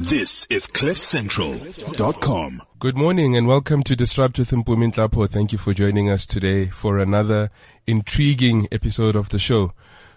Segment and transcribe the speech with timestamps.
[0.00, 2.62] This is CliffCentral.com.
[2.78, 5.28] Good morning and welcome to Disrupt with Mpumi Nhlapo.
[5.28, 7.50] Thank you for joining us today for another
[7.84, 9.72] intriguing episode of the show.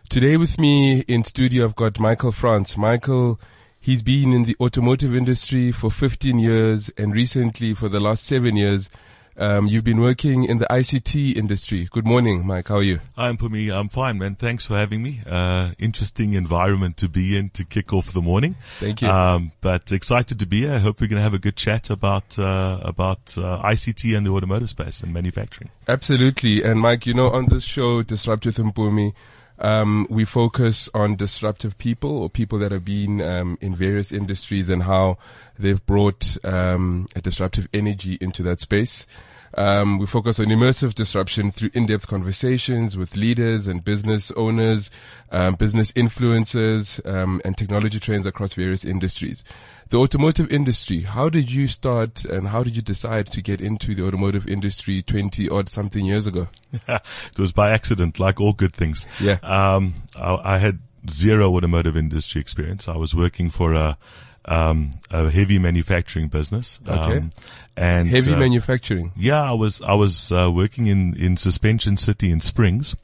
[0.08, 2.78] Today with me in studio, I've got Michael France.
[2.78, 3.40] Michael,
[3.80, 8.56] he's been in the automotive industry for 15 years and recently for the last seven
[8.56, 8.92] years,
[9.38, 11.88] um, you've been working in the ICT industry.
[11.90, 12.68] Good morning, Mike.
[12.68, 13.00] How are you?
[13.18, 13.74] I'm Pumi.
[13.74, 14.36] I'm fine, man.
[14.36, 15.22] Thanks for having me.
[15.26, 18.56] Uh, interesting environment to be in to kick off the morning.
[18.80, 19.10] Thank you.
[19.10, 20.74] Um, but excited to be here.
[20.74, 24.26] I hope we're going to have a good chat about uh, about uh, ICT and
[24.26, 25.70] the automotive space and manufacturing.
[25.88, 26.64] Absolutely.
[26.64, 29.14] And Mike, you know, on this show, Disrupt with Mpumi,
[29.62, 34.70] um, we focus on disruptive people or people that have been um, in various industries
[34.70, 35.18] and how
[35.58, 39.06] they've brought um, a disruptive energy into that space.
[39.56, 44.90] Um, we focus on immersive disruption through in-depth conversations with leaders and business owners,
[45.32, 49.44] um, business influencers, um, and technology trends across various industries.
[49.90, 51.02] The automotive industry.
[51.02, 55.02] How did you start, and how did you decide to get into the automotive industry
[55.02, 56.48] twenty odd something years ago?
[56.88, 59.06] it was by accident, like all good things.
[59.20, 59.40] Yeah.
[59.44, 62.88] Um, I, I had zero automotive industry experience.
[62.88, 63.98] I was working for a
[64.46, 66.80] um, a heavy manufacturing business.
[66.88, 67.18] Okay.
[67.18, 67.32] Um,
[67.78, 69.12] and Heavy uh, manufacturing.
[69.16, 72.96] Yeah, I was I was uh, working in in Suspension City in Springs,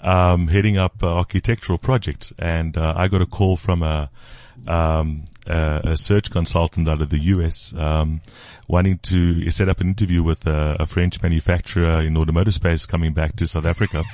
[0.00, 4.10] um, heading up uh, architectural projects, and uh, I got a call from a
[4.66, 8.22] um, a, a search consultant out of the US, um,
[8.66, 13.12] wanting to set up an interview with a, a French manufacturer in automotive space coming
[13.12, 14.04] back to South Africa.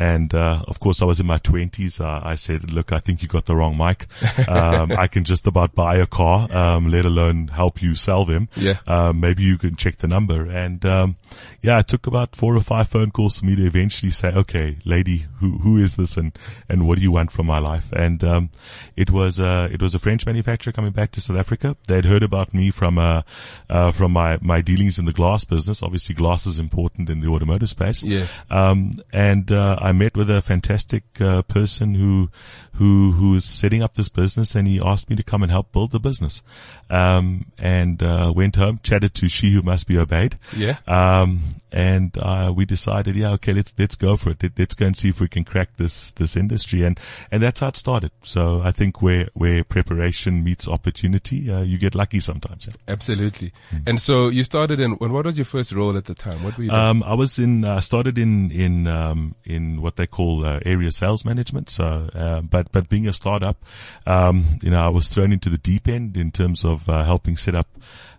[0.00, 2.00] And, uh, of course I was in my twenties.
[2.00, 4.06] Uh, I said, look, I think you got the wrong mic.
[4.48, 8.48] Um, I can just about buy a car, um, let alone help you sell them.
[8.56, 8.78] Yeah.
[8.86, 10.48] Um, maybe you can check the number.
[10.48, 11.16] And, um,
[11.60, 14.78] yeah, it took about four or five phone calls for me to eventually say, okay,
[14.84, 16.36] lady, who, who is this and,
[16.68, 17.92] and what do you want from my life?
[17.92, 18.50] And, um,
[18.96, 21.76] it was, uh, it was a French manufacturer coming back to South Africa.
[21.86, 23.22] They'd heard about me from, uh,
[23.68, 25.82] uh, from my, my dealings in the glass business.
[25.82, 28.02] Obviously glass is important in the automotive space.
[28.02, 28.40] Yes.
[28.48, 32.30] Um, and, uh, I met with a fantastic, uh, person who,
[32.74, 35.72] who, who is setting up this business and he asked me to come and help
[35.72, 36.44] build the business.
[36.88, 40.36] Um, and, uh, went home, chatted to she who must be obeyed.
[40.56, 40.76] Yeah.
[40.86, 41.42] Um,
[41.72, 44.42] and, uh, we decided, yeah, okay, let's, let's go for it.
[44.42, 46.84] Let, let's go and see if we can crack this, this industry.
[46.84, 46.98] And,
[47.32, 48.12] and that's how it started.
[48.22, 52.68] So I think where, where preparation meets opportunity, uh, you get lucky sometimes.
[52.68, 52.74] Yeah.
[52.86, 53.52] Absolutely.
[53.86, 56.42] And so you started in, what was your first role at the time?
[56.44, 56.80] What were you doing?
[56.80, 59.34] Um, I was in, uh, started in, in, um,
[59.80, 61.70] what they call, uh, area sales management.
[61.70, 63.62] So, uh, but, but being a startup,
[64.06, 67.36] um, you know, I was thrown into the deep end in terms of, uh, helping
[67.36, 67.68] set up,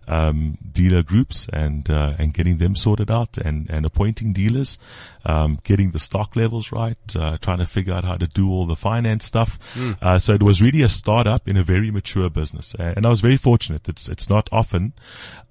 [0.08, 4.78] um, dealer groups and, uh, and getting them sorted out and, and appointing dealers,
[5.24, 8.66] um, getting the stock levels right, uh, trying to figure out how to do all
[8.66, 9.58] the finance stuff.
[10.00, 12.74] Uh, so it was really a startup in a very mature business.
[12.78, 13.88] And I was very fortunate.
[13.88, 14.92] It's, it's not often,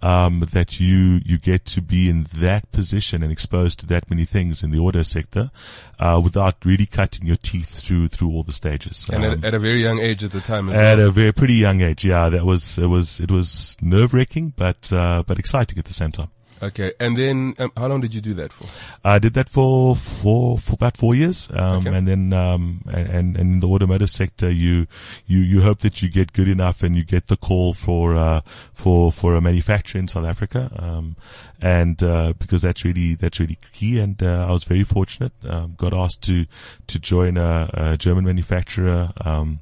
[0.01, 4.25] um, that you, you get to be in that position and exposed to that many
[4.25, 5.51] things in the auto sector,
[5.99, 9.09] uh, without really cutting your teeth through, through all the stages.
[9.09, 11.07] and Um, at, at a very young age at the time as at well.
[11.07, 14.91] a very pretty young age, yeah, that was it was it was nerve wracking, but
[14.93, 16.29] uh, but exciting at the same time.
[16.61, 16.93] Okay.
[16.99, 18.67] And then, um, how long did you do that for?
[19.03, 21.89] I did that for for for about four years, um, Okay.
[21.97, 24.85] and then um, and and in the automotive sector, you
[25.25, 28.41] you you hope that you get good enough and you get the call for uh,
[28.73, 31.15] for for a manufacturer in South Africa, um,
[31.61, 33.99] and uh, because that's really that's really key.
[33.99, 36.45] And uh, I was very fortunate, um, got asked to
[36.87, 39.59] to join a, a German manufacturer um,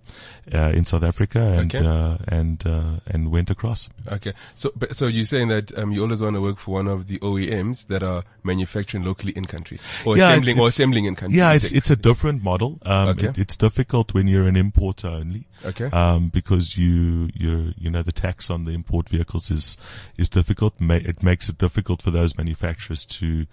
[0.54, 1.86] uh, in South Africa, and Okay.
[1.86, 3.88] uh, and uh, and went across.
[4.12, 4.34] Okay.
[4.56, 7.08] So, but, so you're saying that, um, you always want to work for one of
[7.08, 11.06] the OEMs that are manufacturing locally in country or Yeah, assembling it's- or it's- assembling
[11.06, 11.38] in country.
[11.38, 12.80] Yeah, it's it's a different model.
[12.84, 13.28] Um, Okay.
[13.28, 15.48] it, it's difficult when you're an importer only.
[15.66, 15.86] Okay.
[15.92, 19.78] Um, because you you you know the tax on the import vehicles is
[20.18, 20.76] is difficult.
[20.80, 23.46] It makes it difficult for those manufacturers to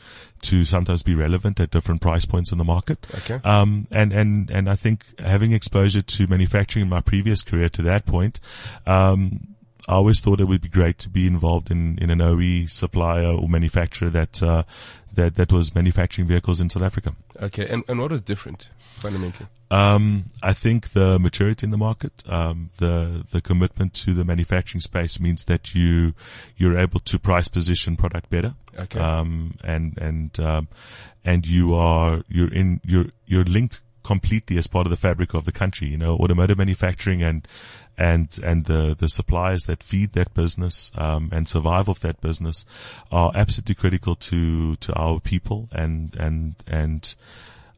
[0.42, 3.06] to sometimes be relevant at different price points in the market.
[3.14, 3.40] Okay.
[3.44, 7.82] Um, and and and I think having exposure to manufacturing in my previous career to
[7.82, 8.38] that point,
[8.86, 9.48] um,
[9.88, 13.28] I always thought it would be great to be involved in, in an OE supplier
[13.28, 14.64] or manufacturer that, uh,
[15.14, 17.14] that, that was manufacturing vehicles in South Africa.
[17.40, 17.66] Okay.
[17.68, 18.68] And, and what was different
[18.98, 19.46] fundamentally?
[19.70, 24.80] Um, I think the maturity in the market, um, the the commitment to the manufacturing
[24.80, 26.14] space means that you
[26.56, 28.54] you're able to price position product better.
[28.78, 29.00] Okay.
[29.00, 30.68] Um, and and um,
[31.24, 35.44] and you are you're in you're you're linked completely as part of the fabric of
[35.44, 35.88] the country.
[35.88, 37.46] You know, automotive manufacturing and
[37.98, 42.64] and and the the suppliers that feed that business um, and survive of that business
[43.10, 47.16] are absolutely critical to to our people and and and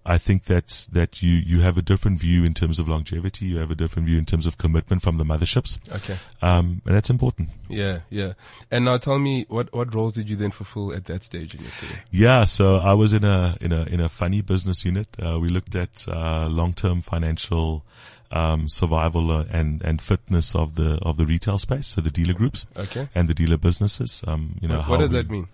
[0.06, 3.44] I think that's that you you have a different view in terms of longevity.
[3.46, 6.18] You have a different view in terms of commitment from the motherships, Okay.
[6.40, 7.50] um, and that's important.
[7.68, 8.32] Yeah, yeah.
[8.70, 11.60] And now tell me, what, what roles did you then fulfill at that stage in
[11.60, 12.02] your career?
[12.10, 15.08] Yeah, so I was in a in a in a funny business unit.
[15.22, 17.84] Uh, we looked at uh, long term financial
[18.30, 22.34] um, survival uh, and and fitness of the of the retail space, so the dealer
[22.34, 23.08] groups Okay.
[23.14, 24.22] and the dealer businesses.
[24.26, 25.48] Um, you know, What, does we- that mean?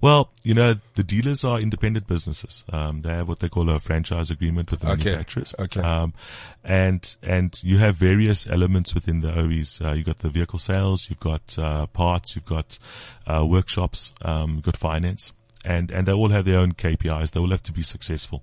[0.00, 2.64] Well, you know, the dealers are independent businesses.
[2.72, 5.04] Um, they have what they call a franchise agreement with the Okay.
[5.04, 5.54] manufacturers.
[5.58, 5.80] Okay.
[5.80, 6.14] Um,
[6.64, 9.80] and, and you have various elements within the OEs.
[9.82, 12.78] Uh, you've got the vehicle sales, you've got, uh, parts, you've got,
[13.26, 15.32] uh, workshops, um, you've got finance.
[15.64, 17.32] And, and they all have their own KPIs.
[17.32, 18.42] They all have to be successful.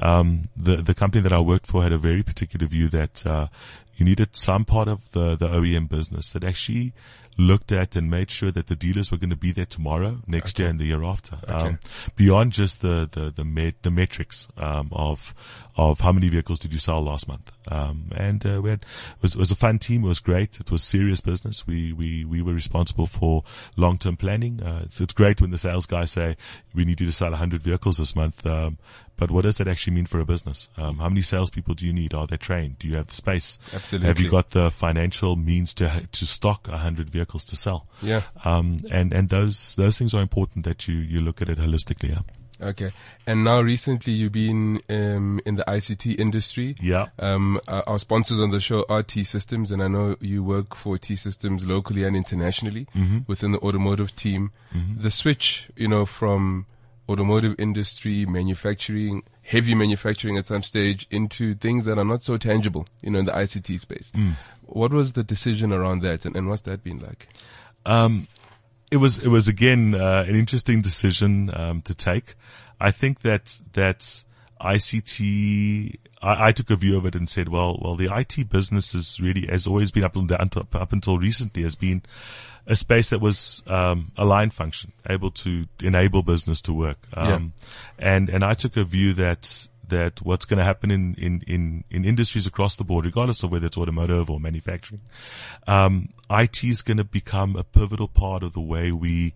[0.00, 3.48] Um, the, the company that I worked for had a very particular view that, uh,
[3.96, 6.92] you needed some part of the, the OEM business that actually
[7.36, 10.58] looked at and made sure that the dealers were going to be there tomorrow, next
[10.58, 11.38] year, and the year after.
[11.46, 11.78] Um,
[12.16, 15.34] beyond just the the the, met, the metrics um, of
[15.76, 17.50] of how many vehicles did you sell last month.
[17.70, 20.04] Um, and uh, we had, it was it was a fun team.
[20.04, 20.60] It was great.
[20.60, 21.66] It was serious business.
[21.66, 23.42] We we we were responsible for
[23.76, 24.62] long term planning.
[24.62, 26.36] Uh, it's it's great when the sales guys say
[26.74, 28.46] we need you to sell 100 vehicles this month.
[28.46, 28.78] Um,
[29.16, 30.68] but what does that actually mean for a business?
[30.76, 32.14] Um, how many salespeople do you need?
[32.14, 32.80] Are they trained?
[32.80, 33.58] Do you have the space?
[33.72, 34.08] Absolutely.
[34.08, 37.86] Have you got the financial means to to stock 100 vehicles to sell?
[38.02, 38.22] Yeah.
[38.44, 42.10] Um, and, and those, those things are important that you, you look at it holistically.
[42.10, 42.20] Yeah.
[42.60, 42.92] Okay.
[43.26, 46.76] And now recently you've been um, in the ICT industry.
[46.80, 47.06] Yeah.
[47.18, 50.74] Um, our our sponsors on the show are T Systems, and I know you work
[50.74, 52.86] for T Systems locally and internationally
[53.26, 54.52] within the automotive team.
[55.00, 56.66] The switch, you know, from
[57.08, 62.86] automotive industry, manufacturing, heavy manufacturing at some stage into things that are not so tangible,
[63.02, 64.12] you know, in the ICT space.
[64.62, 67.28] What was the decision around that, and, and what's that been like?
[67.86, 68.26] Um,
[68.94, 72.34] it was, it was again, uh, an interesting decision, um, to take.
[72.80, 74.24] I think that, that
[74.60, 78.94] ICT, I, I took a view of it and said, well, well, the IT business
[78.94, 82.02] is really, has always been up, until- up, up until recently has been
[82.66, 86.98] a space that was, um, a line function, able to enable business to work.
[87.12, 87.52] Um,
[87.98, 91.84] and, and I took a view that, that what's going to happen in, in, in,
[91.90, 95.02] in industries across the board, regardless of whether it's automotive or manufacturing,
[95.66, 99.34] um, IT is going to become a pivotal part of the way we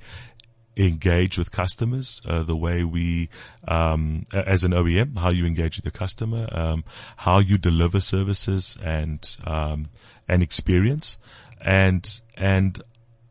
[0.77, 3.29] engage with customers, uh, the way we,
[3.67, 6.85] um, as an OEM, how you engage with the customer, um,
[7.19, 9.89] how you deliver services and, um,
[10.29, 11.19] and experience.
[11.61, 12.81] And, and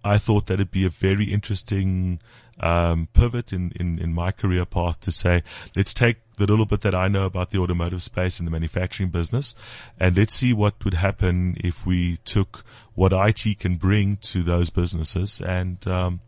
[0.03, 2.19] I thought that it'd be a very interesting,
[2.59, 5.43] um, pivot in, in, in my career path to say,
[5.75, 9.09] let's take the little bit that I know about the automotive space and the manufacturing
[9.09, 9.55] business
[9.99, 12.63] and let's see what would happen if we took
[12.93, 16.19] what IT can bring to those businesses and, um,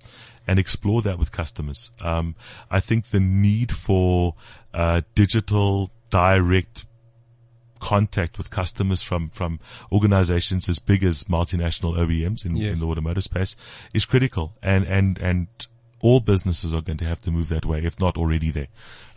[0.47, 1.91] and explore that with customers.
[2.01, 2.35] Um,
[2.71, 4.33] I think the need for
[4.73, 6.85] uh, digital direct
[7.79, 9.59] contact with customers from from
[9.91, 12.73] organizations as big as multinational OEMs in, Yes.
[12.73, 13.55] in the automotive space
[13.93, 15.47] is critical, and and and
[16.01, 18.67] all businesses are going to have to move that way, if not already there.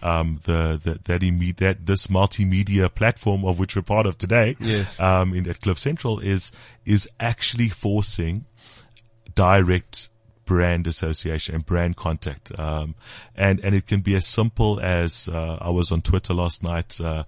[0.02, 4.56] Um, the, the that imme- that this multimedia platform of which we're part of today,
[4.58, 4.99] Yes.
[4.99, 6.50] um, in at Cliff Central is
[6.84, 8.44] is actually forcing
[9.34, 10.08] direct
[10.44, 12.58] brand association and brand contact.
[12.58, 12.94] Um,
[13.37, 17.00] and, and it can be as simple as, uh, I was on Twitter last night,
[17.00, 17.23] uh,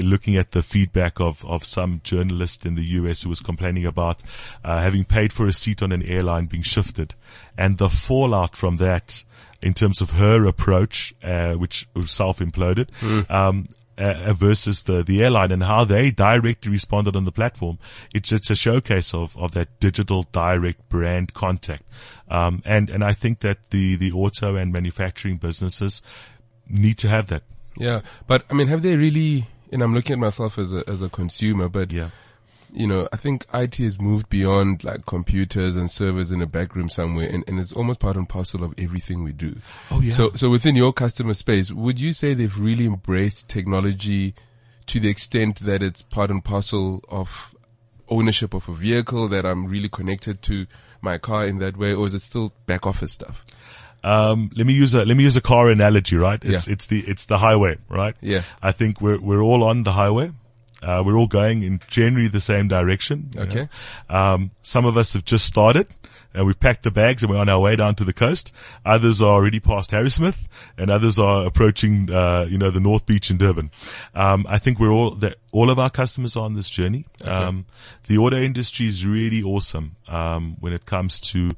[0.00, 4.22] looking at the feedback of, of some journalist in the US who was complaining about,
[4.64, 7.14] uh, having paid for a seat on an airline being shifted
[7.58, 9.24] and the fallout from that
[9.60, 12.88] in terms of her approach, uh, which self-imploded,
[13.30, 13.64] um,
[13.98, 17.78] uh, versus the, the airline and how they directly responded on the platform.
[18.12, 21.84] It's, it's a showcase of, of that digital direct brand contact.
[22.28, 26.02] Um, and, and I think that the, the auto and manufacturing businesses
[26.68, 27.42] need to have that.
[27.76, 29.46] Yeah, but I mean, have they really?
[29.72, 32.10] And I'm looking at myself as a as a consumer, but Yeah.
[32.72, 36.76] you know, I think IT has moved beyond like computers and servers in a back
[36.76, 39.56] room somewhere, and, and it's almost part and parcel of everything we do.
[39.90, 40.10] Oh, yeah.
[40.12, 44.34] So, so within your customer space, would you say they've really embraced technology
[44.86, 47.54] to the extent that it's part and parcel of
[48.08, 50.66] ownership of a vehicle that I'm really connected to
[51.00, 53.44] my car in that way, or is it still back office stuff?
[54.04, 56.42] Um, let me use a let me use a car analogy, right?
[56.44, 56.72] It's Yeah.
[56.72, 58.14] it's the it's the highway, right?
[58.20, 58.42] Yeah.
[58.62, 60.32] I think we're we're all on the highway.
[60.82, 63.30] Uh, we're all going in generally the same direction.
[63.36, 63.68] you Okay.
[64.10, 64.16] know.
[64.18, 65.86] Um, some of us have just started
[66.34, 68.50] and we've packed the bags and we're on our way down to the coast.
[68.84, 73.30] Others are already past Harrismith and others are approaching, uh, you know, the North Beach
[73.30, 73.70] in Durban.
[74.12, 77.04] Um, I think we're all, that all of our customers are on this journey.
[77.24, 77.66] Um,
[78.08, 81.52] the auto industry is really awesome, um, when it comes to,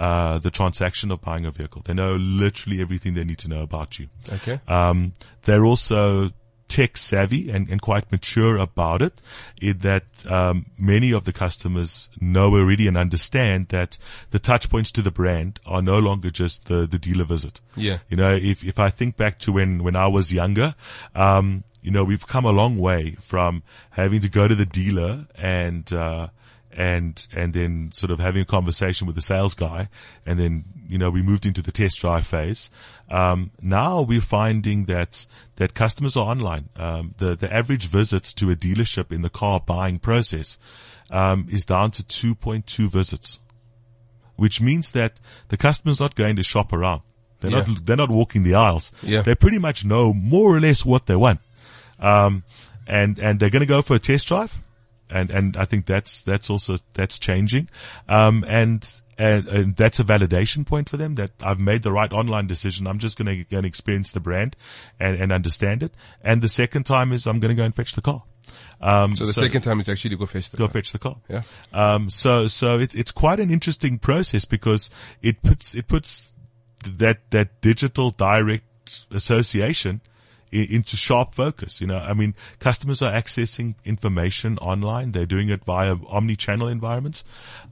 [0.00, 1.82] uh, the transaction of buying a vehicle.
[1.84, 4.08] They know literally everything they need to know about you.
[4.32, 4.60] Okay.
[4.66, 6.30] Um, they're also
[6.66, 9.20] tech savvy and, and quite mature about it,
[9.62, 13.98] in that um, many of the customers know already and understand that
[14.30, 17.60] the touch points to the brand are no longer just the, the dealer visit.
[17.76, 17.98] Yeah.
[18.08, 20.74] You know, if, if I think back to when, when I was younger,
[21.14, 25.26] um, you know, we've come a long way from having to go to the dealer
[25.36, 26.28] and, uh,
[26.76, 29.88] and, and then sort of having a conversation with the sales guy.
[30.26, 32.70] And then, you know, we moved into the test drive phase.
[33.10, 35.26] Um, now we're finding that,
[35.56, 36.68] that customers are online.
[36.76, 40.58] Um, the, the average visits to a dealership in the car buying process,
[41.10, 43.38] um, is down to 2.2 visits,
[44.36, 47.02] which means that the customer's not going to shop around.
[47.40, 47.64] They're Yeah.
[47.66, 48.90] not, they're not walking the aisles.
[49.02, 49.22] Yeah.
[49.22, 51.40] They pretty much know more or less what they want.
[52.00, 52.42] Um,
[52.86, 54.62] and, and they're going to go for a test drive.
[55.10, 57.68] And, and I think that's, that's also, that's changing.
[58.08, 62.12] Um, and, and, and that's a validation point for them that I've made the right
[62.12, 62.86] online decision.
[62.86, 64.56] I'm just going to go and experience the brand
[64.98, 65.92] and, and understand it.
[66.22, 68.22] And the second time is I'm going to go and fetch the car.
[68.80, 70.72] Um, So the second time is actually to go fetch the go car.
[70.72, 71.16] fetch the car.
[71.28, 71.42] Yeah.
[71.72, 74.90] Um, so, so it's, it's quite an interesting process because
[75.22, 76.32] it puts, it puts
[76.84, 80.00] that, that digital direct association
[80.54, 81.80] into sharp focus.
[81.80, 85.12] You know, I mean, customers are accessing information online.
[85.12, 87.24] They're doing it via omni-channel environments.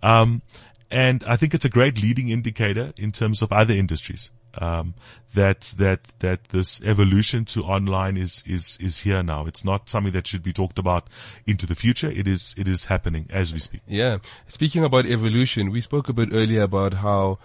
[0.03, 0.43] Um,
[0.91, 4.31] and I think it's a great leading indicator in terms of other industries.
[4.59, 4.93] Um,
[5.35, 9.47] that, that, that this evolution to online is, is, is here now.
[9.47, 11.09] It's not something that should be talked about
[11.47, 12.11] into the future.
[12.11, 13.81] It is, it is happening as we speak.
[13.87, 14.19] Yeah.
[14.49, 17.39] Speaking about evolution, we spoke a bit earlier about how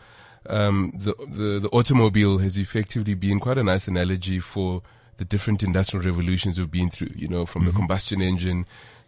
[0.50, 4.82] um, the, the the automobile has effectively been quite a nice analogy for
[5.18, 7.12] the different industrial revolutions we've been through.
[7.16, 8.66] You know, from the combustion engine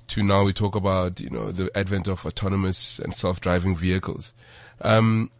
[0.10, 4.34] to now we talk about you know the advent of autonomous and self-driving vehicles.
[4.82, 5.32] Um,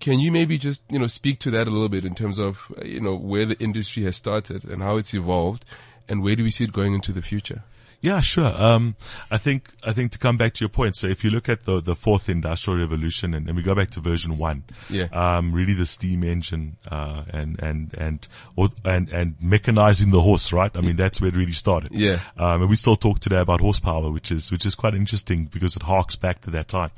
[0.00, 2.72] can you maybe just you know speak to that a little bit in terms of
[2.84, 5.64] you know where the industry has started and how it's evolved,
[6.08, 7.62] and where do we see it going into the future?
[8.04, 8.52] Yeah, sure.
[8.54, 8.96] Um,
[9.30, 11.64] I think, I think to come back to your point, so if you look at
[11.64, 15.04] the, the fourth industrial revolution and, and we go back to version one, Yeah.
[15.12, 20.52] um, really the steam engine, uh, and, and, and, or, and, and mechanizing the horse,
[20.52, 20.70] right?
[20.76, 21.92] I mean, that's where it really started.
[21.94, 22.18] Yeah.
[22.36, 25.74] Um, and we still talk today about horsepower, which is, which is quite interesting because
[25.74, 26.90] it harks back to that time.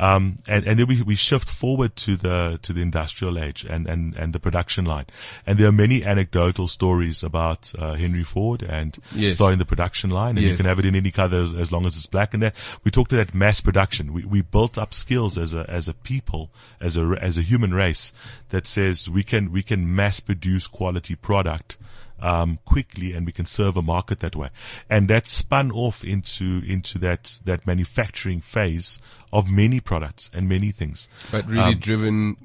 [0.00, 3.86] Um, and, and then we, we shift forward to the, to the industrial age and,
[3.86, 5.04] and, and the production line.
[5.46, 9.34] And there are many anecdotal stories about, uh, Henry Ford and Yes.
[9.34, 10.56] starting the production line and Yes.
[10.56, 12.34] can have it in any color as, as long as it's black.
[12.34, 14.12] And that we talked to that mass production.
[14.12, 16.50] We, we built up skills as a, as a people,
[16.80, 18.12] as a, as a human race
[18.50, 21.76] that says we can, we can mass produce quality product.
[22.18, 24.48] Um, quickly and we can serve a market that way.
[24.88, 28.98] And that spun off into, into that, that manufacturing phase
[29.34, 31.10] of many products and many things.
[31.30, 32.36] but really Um, driven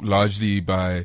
[0.00, 1.04] largely by,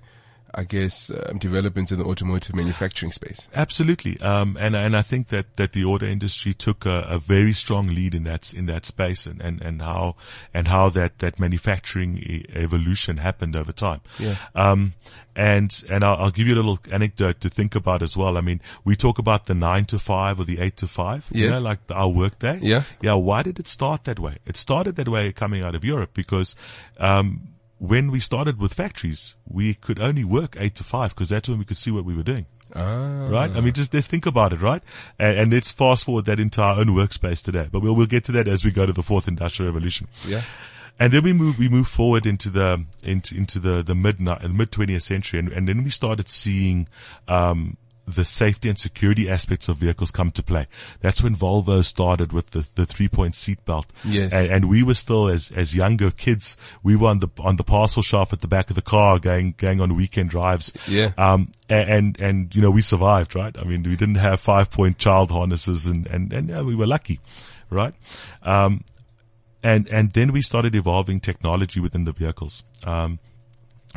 [0.55, 3.50] I guess, um, developments in the automotive manufacturing space.
[3.53, 4.19] Absolutely.
[4.21, 7.88] Um, and, and I think that, that the auto industry took a, a very strong
[7.88, 10.15] lead in that, in that space and, and, and how,
[10.53, 14.00] and how that, that manufacturing e- evolution happened over time.
[14.17, 14.38] Yeah.
[14.55, 14.93] Um,
[15.35, 18.38] and, and I'll, I'll give you a little anecdote to think about as well.
[18.38, 21.41] I mean, we talk about the nine to five or the eight to five, yes.
[21.41, 22.59] you know, like our work day.
[22.62, 22.83] Yeah.
[23.01, 23.15] Yeah.
[23.15, 24.38] Why did it start that way?
[24.45, 26.55] It started that way coming out of Europe because,
[26.97, 31.50] um, when we started with factories, we could only work eight to five because that's
[31.50, 33.27] when we could see what we were doing Ah.
[33.29, 33.51] right?
[33.51, 34.82] I mean, just let's think about it, right?
[35.20, 37.67] And, and let's fast forward that into our own workspace today.
[37.72, 40.08] But we'll we'll get to that as we go to the fourth industrial revolution.
[40.25, 40.41] Yeah.
[41.00, 44.72] And then we move we move forward into the into into the the mid mid
[44.72, 46.88] twentieth century, and, and then we started seeing.
[47.27, 50.67] Um, the safety and security aspects of vehicles come to play.
[51.01, 53.88] That's when Volvo started with the, the three point seat belt.
[54.03, 54.31] Yes.
[54.31, 57.63] And, and we were still as, as younger kids, we were on the, on the
[57.63, 60.71] parcel shelf at the back of the car going, going on weekend drives.
[60.88, 61.13] Yeah.
[61.17, 63.57] Um, a- and, and, you know, we survived, right?
[63.57, 66.88] I mean, we didn't have five point child harnesses and, and, and yeah, we were
[66.88, 67.19] lucky,
[67.69, 67.93] right?
[68.43, 68.83] Um,
[69.63, 72.63] and, and then we started evolving technology within the vehicles.
[72.85, 73.17] Um,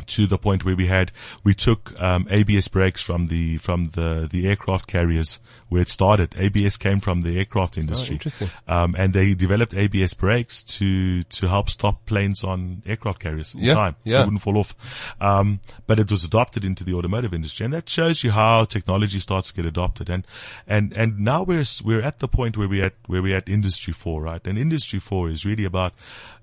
[0.07, 1.11] to the point where we had
[1.43, 5.39] we took um, ABS brakes from the from the the aircraft carriers
[5.69, 6.35] where it started.
[6.37, 8.15] ABS came from the aircraft industry.
[8.15, 8.49] interesting.
[8.67, 13.61] Um, and they developed ABS brakes to to help stop planes on aircraft carriers in
[13.61, 13.95] Yeah, time.
[14.03, 14.19] yeah.
[14.19, 14.75] They wouldn't fall off.
[15.21, 19.19] Um, but it was adopted into the automotive industry, and that shows you how technology
[19.19, 20.09] starts to get adopted.
[20.09, 20.25] And
[20.67, 23.93] and and now we're we're at the point where we at where we at industry
[23.93, 24.45] four, right?
[24.47, 25.93] And industry four is really about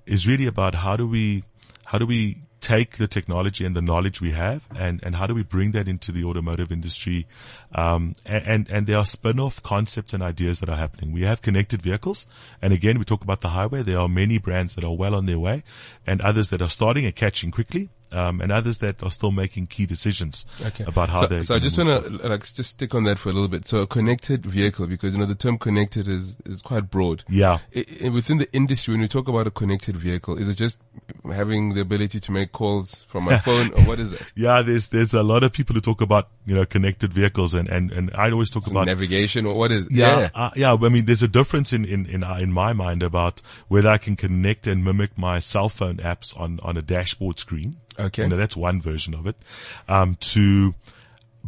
[0.07, 1.43] is really about how do we
[1.87, 5.35] how do we take the technology and the knowledge we have and, and how do
[5.35, 7.27] we bring that into the automotive industry?
[7.75, 11.13] Um, and, and, there are spin-off concepts and ideas that are happening.
[11.13, 12.27] We have connected vehicles.
[12.63, 13.83] And again, we talk about the highway.
[13.83, 15.65] There are many brands that are well on their way
[16.07, 17.91] and others that are starting and catching quickly.
[18.13, 20.85] Um, and others that are still making key decisions Okay.
[20.87, 21.43] about how so, they.
[21.43, 23.67] So I just want to like just stick on that for a little bit.
[23.67, 27.25] So a connected vehicle, because you know the term connected is is quite broad.
[27.29, 27.59] Yeah.
[27.75, 30.79] I, I- within the industry, when we talk about a connected vehicle, is it just
[31.33, 34.23] having the ability to make calls from my phone, or what is it?
[34.35, 37.69] Yeah, there's there's a lot of people who talk about you know connected vehicles, and
[37.69, 39.89] and and I always talk about Navigation, or what is?
[39.91, 40.75] Yeah, uh, yeah.
[40.75, 43.99] I mean, there's a difference in in in, uh, in my mind about whether I
[43.99, 47.77] can connect and mimic my cell phone apps on on a dashboard screen.
[47.99, 48.23] Okay.
[48.25, 49.37] you know that's one version of it.
[49.89, 50.75] Um, to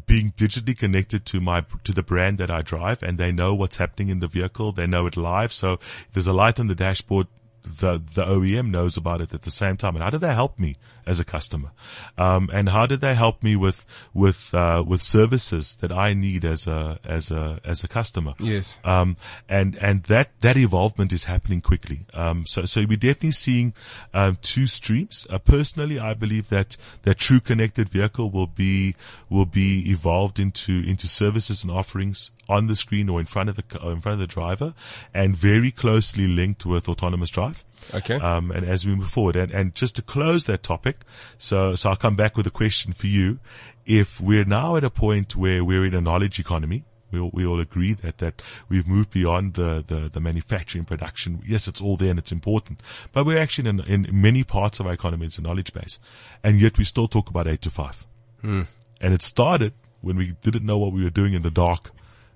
[0.07, 3.77] being digitally connected to my to the brand that I drive, and they know what's
[3.77, 4.73] happening in the vehicle.
[4.73, 5.53] They know it live.
[5.53, 5.79] So
[6.13, 7.27] there's a light on the dashboard.
[7.69, 10.59] The the OEM knows about it at the same time, and how did they help
[10.59, 11.71] me as a customer?
[12.17, 16.45] Um, and how did they help me with with uh, with services that I need
[16.45, 18.35] as a as a as a customer?
[18.39, 18.79] Yes.
[18.85, 19.17] Um,
[19.49, 22.07] and, and that, that evolvement is happening quickly.
[22.15, 23.75] Um, so, so we're definitely seeing,
[24.15, 25.27] um, two streams.
[25.31, 28.95] Uh, personally, I believe that, that true connected vehicle will be,
[29.29, 33.57] will be evolved into, into services and offerings on the screen or in front of
[33.57, 34.75] the, or in front of the driver
[35.13, 37.65] and very closely linked with autonomous drive.
[37.95, 38.15] Okay.
[38.15, 41.05] Um, and as we move forward, and, and just to close that topic,
[41.37, 43.39] so so I'll come back with a question for you.
[43.87, 47.47] If we're now at a point where we're in a knowledge economy, we all, we
[47.47, 51.43] all agree that that we've moved beyond the, the the manufacturing production.
[51.47, 52.81] Yes, it's all there and it's important,
[53.13, 55.99] but we're actually in in many parts of our economy it's a knowledge base,
[56.43, 58.07] and yet we still talk about eight to five.
[58.41, 58.63] Hmm.
[59.01, 61.93] And it started when we didn't know what we were doing in the dark.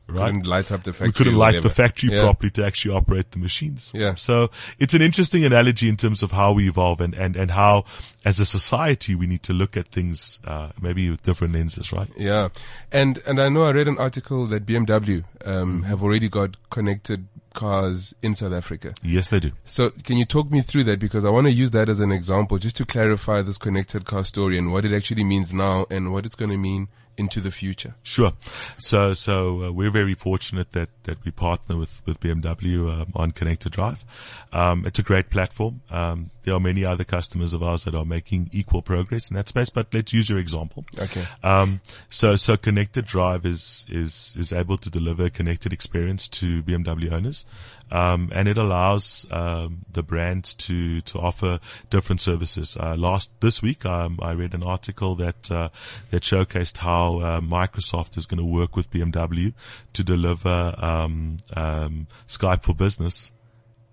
[0.09, 0.27] Right?
[0.27, 1.09] Couldn't light up the factory.
[1.09, 2.23] we couldn't light the factory Yeah.
[2.23, 3.91] properly to actually operate the machines.
[3.95, 4.15] Yeah.
[4.15, 7.85] So it's an interesting analogy in terms of how we evolve and, and, and how
[8.25, 12.09] as a society we need to look at things, uh, maybe with different lenses, right?
[12.17, 12.49] Yeah,
[12.91, 17.27] and and I know I read an article that BMW um, have already got connected
[17.55, 18.95] cars in South Africa.
[19.03, 19.53] Yes, they do.
[19.65, 22.11] So can you talk me through that because I want to use that as an
[22.11, 26.13] example just to clarify this connected car story and what it actually means now and
[26.13, 27.95] what it's going to mean into the future.
[28.03, 28.33] Sure.
[28.79, 33.31] So, so uh, we're very fortunate that, that we partner with, with BMW um, on
[33.33, 34.05] Connected Drive.
[34.53, 35.83] Um, it's a great platform.
[35.91, 39.49] Um, there are many other customers of ours that are making equal progress in that
[39.49, 40.85] space, but let's use your example.
[40.99, 41.25] Okay.
[41.43, 46.63] Um, so, so Connected Drive is, is, is able to deliver a connected experience to
[46.63, 47.45] BMW owners.
[47.91, 52.77] Um, and it allows, um, the brand to, to offer different services.
[52.79, 55.69] Uh, last, this week, um, I read an article that, uh,
[56.11, 59.53] that showcased how, uh, Microsoft is going to work with BMW
[59.93, 63.31] to deliver, um, um, Skype for business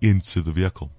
[0.00, 0.90] into the vehicle.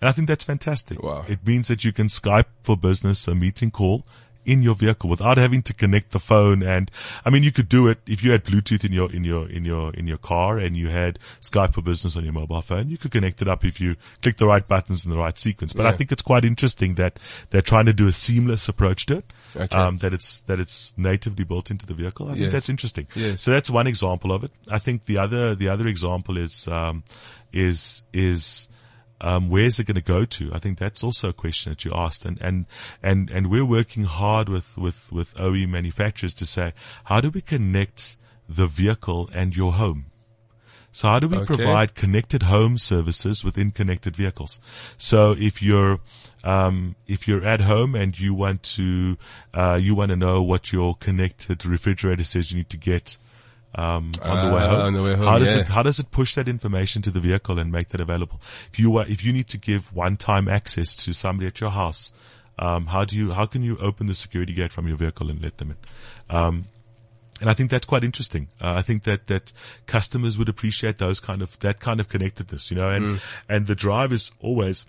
[0.00, 1.02] And I think that's fantastic.
[1.02, 1.24] Wow.
[1.28, 4.04] It means that you can Skype for business, a meeting call
[4.48, 6.62] in your vehicle without having to connect the phone.
[6.62, 6.90] And
[7.22, 9.66] I mean, you could do it if you had Bluetooth in your, in your, in
[9.66, 12.88] your, in your car and you had Skype for business on your mobile phone.
[12.88, 15.74] You could connect it up if you click the right buttons in the right sequence.
[15.74, 17.18] But I think it's quite interesting that
[17.50, 19.32] they're trying to do a seamless approach to it.
[19.54, 19.76] Okay.
[19.76, 22.30] Um, that it's, that it's natively built into the vehicle.
[22.30, 23.06] I think that's interesting.
[23.14, 23.42] Yes.
[23.42, 24.50] So that's one example of it.
[24.70, 27.04] I think the other, the other example is, um,
[27.52, 28.68] is, is,
[29.20, 30.52] um, where's it going to go to?
[30.52, 32.66] I think that's also a question that you asked, and and
[33.02, 36.72] and and we're working hard with with with OE manufacturers to say
[37.04, 38.16] how do we connect
[38.48, 40.06] the vehicle and your home.
[40.90, 41.46] So how do we Okay.
[41.46, 44.60] provide connected home services within connected vehicles?
[44.96, 46.00] So if you're
[46.44, 49.18] um, if you're at home and you want to
[49.52, 53.18] uh, you want to know what your connected refrigerator says you need to get
[53.74, 55.60] um, on the way Ah, home, on the way home, how does yeah.
[55.60, 58.40] it how does it push that information to the vehicle and make that available?
[58.72, 62.12] If you are, if you need to give one-time access to somebody at your house,
[62.58, 65.42] um, how do you how can you open the security gate from your vehicle and
[65.42, 66.36] let them in?
[66.36, 66.64] Um,
[67.40, 68.48] and I think that's quite interesting.
[68.60, 69.52] Uh, I think that that
[69.86, 72.88] customers would appreciate those kind of that kind of connectedness, you know.
[72.90, 74.86] And and the drive is always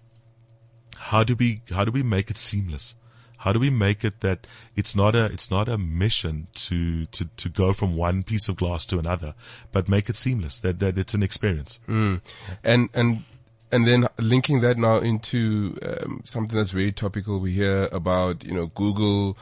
[0.97, 2.95] how do we how do we make it seamless?
[3.39, 7.25] How do we make it that it's not a it's not a mission to to
[7.37, 9.33] to go from one piece of glass to another,
[9.71, 11.79] but make it seamless that that it's an experience.
[11.87, 13.23] and and
[13.71, 17.39] and then linking that now into um, something that's very topical.
[17.39, 19.37] We hear about you know Google,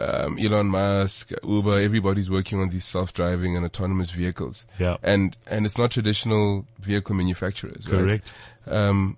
[0.00, 1.78] um, Elon Musk, Uber.
[1.80, 4.64] Everybody's working on these self-driving and autonomous vehicles.
[4.78, 4.96] Yeah.
[5.02, 7.86] and and it's not traditional vehicle manufacturers.
[7.88, 8.04] right?
[8.04, 8.34] Correct.
[8.66, 9.16] Um,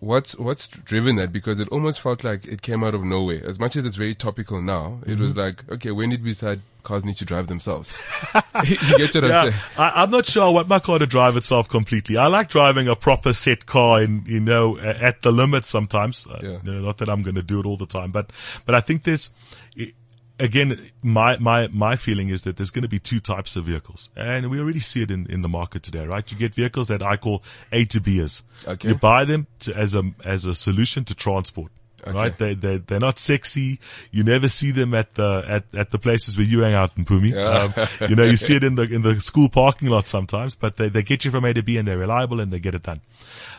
[0.00, 1.32] what's what's driven that?
[1.32, 3.42] Because it almost felt like it came out of nowhere.
[3.46, 6.60] As much as it's very topical now, it was like, okay, when did we decide
[6.82, 7.92] cars need to drive themselves?
[8.64, 9.54] you get what I'm saying?
[9.76, 12.16] I, I'm not sure I want my car to drive itself completely.
[12.16, 16.26] I like driving a proper set car in, you know, at the limit sometimes.
[16.26, 18.32] Uh, you know, not that I'm going to do it all the time, but,
[18.64, 19.28] but I think there's,
[19.78, 19.92] i-
[20.40, 24.08] again, my, my, my feeling is that there's going to be two types of vehicles.
[24.16, 26.28] And we already see it in, in the market today, right?
[26.30, 28.42] You get vehicles that I call A to Bers.
[28.66, 28.88] Okay.
[28.88, 31.70] You buy them to, as a, as a solution to transport.
[32.06, 32.36] right?
[32.36, 33.78] They, they, they're not sexy.
[34.10, 37.04] You never see them at the, at, at the places where you hang out in
[37.04, 37.36] Pumi.
[37.36, 40.76] Um, you know, you see it in the, in the school parking lot sometimes, but
[40.76, 42.82] they, they get you from A to B and they're reliable and they get it
[42.82, 43.00] done.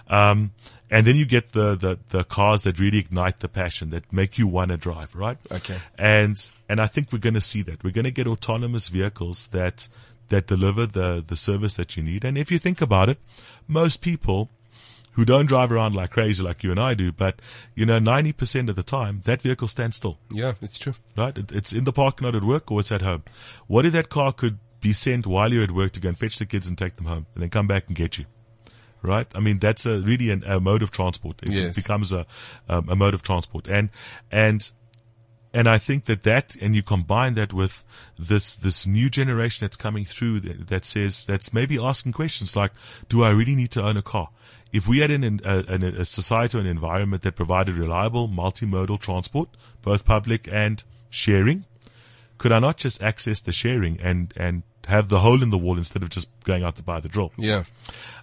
[0.10, 0.52] Um,
[0.92, 4.38] and then you get the, the, the cars that really ignite the passion, that make
[4.38, 5.38] you want to drive, right?
[5.50, 5.80] Okay.
[5.98, 7.82] And, and I think we're going to see that.
[7.82, 9.88] We're going to get autonomous vehicles that,
[10.28, 12.26] that deliver the, the service that you need.
[12.26, 13.20] And if you think about it,
[13.70, 14.50] most people
[15.14, 17.42] who don't drive around like crazy like you and I do, but
[17.74, 20.18] you know, 90% of the time that vehicle stands still.
[20.30, 20.96] Yeah, it's true.
[21.16, 21.38] Right?
[21.38, 23.24] It, it's in the parking lot at work or it's at home.
[23.68, 26.38] What if that car could be sent while you're at work to go and fetch
[26.38, 28.26] the kids and take them home and then come back and get you?
[29.02, 29.28] Right?
[29.36, 31.42] I mean, that's a really an, a mode of transport.
[31.44, 31.76] It Yes.
[31.76, 32.26] becomes a,
[32.70, 33.68] um, a mode of transport.
[33.68, 33.90] And,
[34.32, 34.70] and,
[35.54, 37.84] and I think that that, and you combine that with
[38.18, 42.72] this, this new generation that's coming through that, that says, that's maybe asking questions like,
[43.10, 44.30] do I really need to own a car?
[44.72, 49.50] If we had an, an, a society or an environment that provided reliable multimodal transport,
[49.82, 51.66] both public and sharing,
[52.38, 55.78] could I not just access the sharing and, and have the hole in the wall
[55.78, 57.34] instead of just going out to buy the drill?
[57.38, 57.66] Yeah.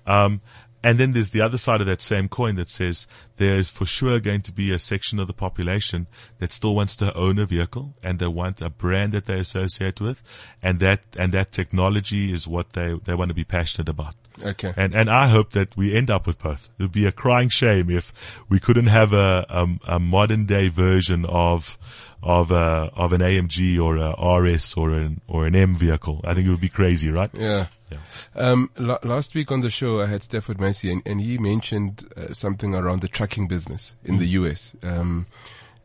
[0.07, 0.41] Um,
[0.83, 4.21] and then there's the other side of that same coin that says there's for sure
[4.21, 6.07] going to be a section of the population
[6.38, 10.01] that still wants to own a vehicle and they want a brand that they associate
[10.01, 10.23] with
[10.62, 14.14] and that, and that technology is what they, they want to be passionate about.
[14.41, 14.73] Okay.
[14.77, 16.69] And, and I hope that we end up with both.
[16.79, 18.12] It would be a crying shame if
[18.49, 21.77] we couldn't have a, a, a modern day version of,
[22.23, 26.21] of, a, of an AMG or a RS or an, or an M vehicle.
[26.23, 27.31] I think it would be crazy, right?
[27.33, 27.67] Yeah.
[27.90, 27.98] Yeah.
[28.35, 32.09] Um, la- last week on the show, I had Stafford Masie, and, and he mentioned
[32.16, 34.74] uh, something around the trucking business in the US.
[34.83, 35.27] Um,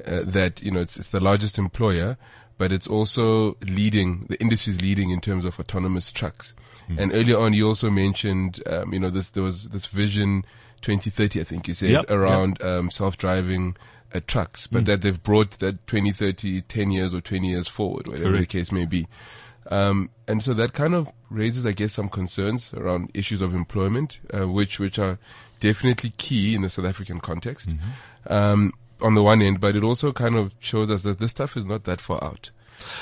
[0.06, 2.18] uh, that you know it's, it's the largest employer,
[2.58, 4.26] but it's also leading.
[4.30, 6.54] The industry's leading in terms of autonomous trucks.
[6.98, 10.44] And earlier on, you also mentioned, um, you know, this there was this vision
[10.82, 12.12] 2030, I think you said, Yep, yep.
[12.12, 13.78] around um, self-driving.
[14.16, 18.30] Uh, trucks, but that they've brought that 2030, 10 years or 20 years forward, whatever
[18.30, 18.52] Correct.
[18.52, 19.08] the case may be.
[19.72, 24.20] Um, and so that kind of raises, I guess, some concerns around issues of employment,
[24.34, 25.18] uh, which which are
[25.60, 27.72] definitely key in the South African context.
[28.28, 31.58] Um, on the one end, but it also kind of shows us that this stuff
[31.58, 32.52] is not that far out.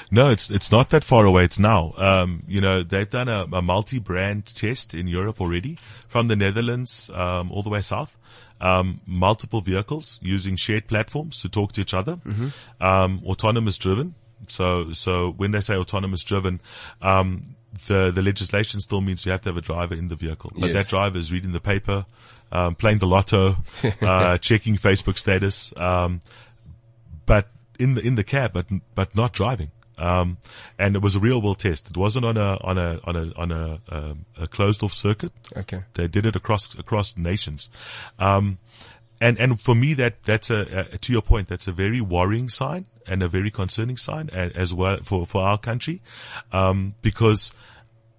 [0.10, 1.44] No, it's it's not that far away.
[1.44, 1.94] It's now.
[1.98, 7.10] Um, you know, they've done a, a multi-brand test in Europe already, from the Netherlands
[7.14, 8.18] um, all the way south.
[8.60, 12.20] Um, multiple vehicles using shared platforms to talk to each other.
[12.80, 14.14] Um, autonomous driven.
[14.48, 16.62] So so when they say autonomous driven,
[17.02, 17.44] um,
[17.88, 20.68] the the legislation still means you have to have a driver in the vehicle, but
[20.68, 20.74] Yes.
[20.74, 22.06] that driver is reading the paper,
[22.52, 23.58] um, playing the lotto,
[24.02, 25.74] uh, checking Facebook status.
[25.78, 26.22] Um,
[27.26, 27.48] but
[27.80, 29.72] in the in the cab, but but not driving.
[29.98, 30.38] Um,
[30.80, 31.92] and it was a real world test.
[31.92, 35.32] It wasn't on a on a on a on a, um, a closed off circuit.
[35.56, 35.84] Okay.
[35.94, 37.70] They did it across across nations.
[38.18, 38.58] Um,
[39.20, 42.50] and and for me, that that's a, a to your point, that's a very worrying
[42.50, 46.02] sign and a very concerning sign as well for for our country,
[46.52, 47.54] um, because.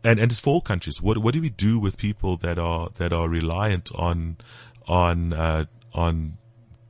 [0.05, 1.01] And, and it's for all countries.
[1.01, 4.37] What what do we do with people that are that are reliant on
[4.88, 6.38] on uh, on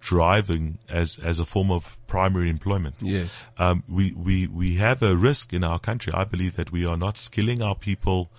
[0.01, 2.95] driving as as a form of primary employment?
[3.01, 3.45] Yes.
[3.59, 6.13] um, we, we, we have a risk in our country.
[6.13, 8.31] I believe that we are not skilling our people,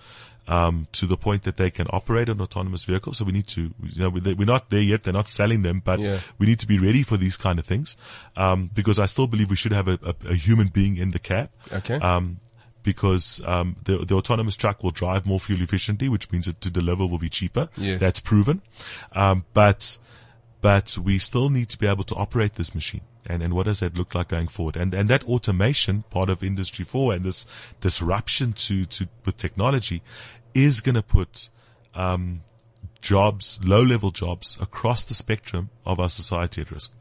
[0.46, 3.12] um, to the point that they can operate an autonomous vehicle.
[3.14, 5.04] So we need to, you know, we- we're not there yet.
[5.04, 6.20] They're not selling them, but Yeah.
[6.38, 7.96] we need to be ready for these kind of things.
[8.36, 11.18] Um, because I still believe we should have a, a, a human being in the
[11.18, 11.48] cab.
[11.72, 11.94] Okay.
[11.96, 12.40] Um,
[12.82, 16.68] because um, the the autonomous truck will drive more fuel efficiently, which means that to
[16.70, 17.70] deliver will be cheaper.
[17.78, 17.98] Yes.
[17.98, 18.60] That's proven.
[19.12, 19.96] Um, but
[20.60, 23.00] but we still need to be able to operate this machine.
[23.26, 24.76] And, and what does that look like going forward?
[24.76, 27.46] And, and that automation part of industry four and this
[27.80, 30.02] disruption to, to, with technology
[30.54, 31.48] is going to put,
[31.94, 32.42] um,
[33.04, 36.92] jobs, low level jobs across the spectrum of our society at risk.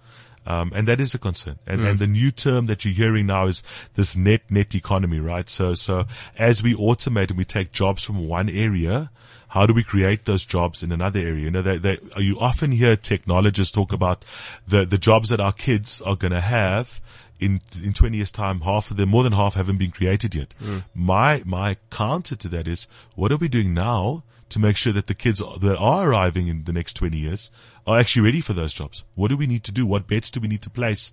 [0.46, 1.60] Um, and that is a concern.
[1.66, 5.48] And, and the new term that you're hearing now is this net, net economy, right?
[5.48, 6.06] So, so
[6.38, 9.10] as we automate and we take jobs from one area,
[9.50, 11.44] how do we create those jobs in another area?
[11.46, 14.26] You know, they, they, you often hear technologists talk about
[14.68, 17.00] the, the jobs that our kids are going to have
[17.40, 20.54] in, in 20 years time, half of them, more than half haven't been created yet.
[20.94, 25.08] My, my counter to that is what are we doing now to make sure that
[25.08, 27.52] the kids that are arriving in the next 20 years
[27.86, 29.04] are actually ready for those jobs.
[29.16, 29.86] What do we need to do?
[29.86, 31.12] What bets do we need to place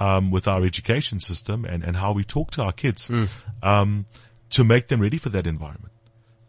[0.00, 3.10] um, with our education system and, and how we talk to our kids
[3.62, 4.06] um,
[4.50, 5.92] to make them ready for that environment?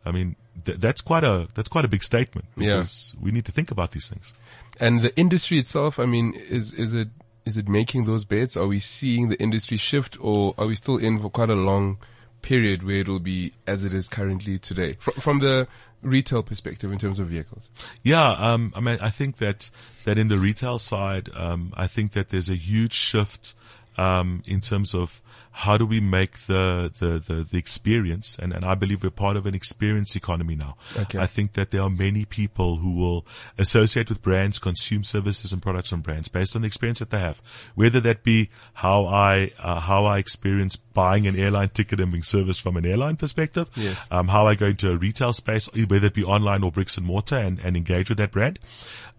[0.06, 2.84] I mean, th- that's quite a that's quite a big statement Yeah.
[3.22, 4.34] we need to think about these things.
[4.80, 7.10] And the industry itself, I mean, is is it
[7.46, 8.56] is it making those bets?
[8.56, 11.98] Are we seeing the industry shift, or are we still in for quite a long
[12.42, 15.68] period where it will be as it is currently today from, from the
[16.02, 17.70] retail perspective in terms of vehicles?
[18.04, 19.70] Yeah, um, I mean, I think that
[20.06, 23.56] that in the retail side, um, I think that there's a huge shift
[23.98, 28.64] um, in terms of how do we make the, the, the, the, experience, and, and
[28.64, 30.78] I believe we're part of an experience economy now.
[30.98, 31.20] Okay.
[31.20, 33.26] I think that there are many people who will
[33.58, 37.20] associate with brands, consume services and products from brands based on the experience that they
[37.20, 37.42] have.
[37.76, 42.24] Whether that be how I, uh, how I experience buying an airline ticket and being
[42.24, 44.08] serviced from an airline perspective, Yes.
[44.12, 47.06] um, how I go into a retail space, whether it be online or bricks and
[47.06, 48.60] mortar and, and engage with that brand,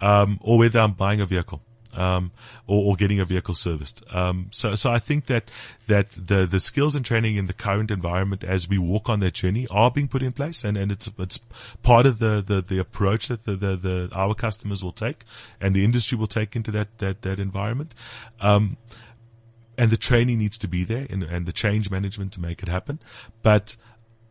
[0.00, 1.62] um, or whether I'm buying a vehicle
[1.96, 2.30] um,
[2.66, 4.02] or, or, getting a vehicle serviced.
[4.14, 5.50] Um, so, so I think that
[5.86, 9.34] that the the skills and training in the current environment as we walk on that
[9.34, 11.38] journey are being put in place, and, and it's it's
[11.82, 15.24] part of the the, the approach that the, the, the our customers will take
[15.60, 17.94] and the industry will take into that that that environment.
[18.40, 18.76] Um,
[19.78, 22.68] and the training needs to be there and, and the change management to make it
[22.68, 22.98] happen.
[23.42, 23.76] But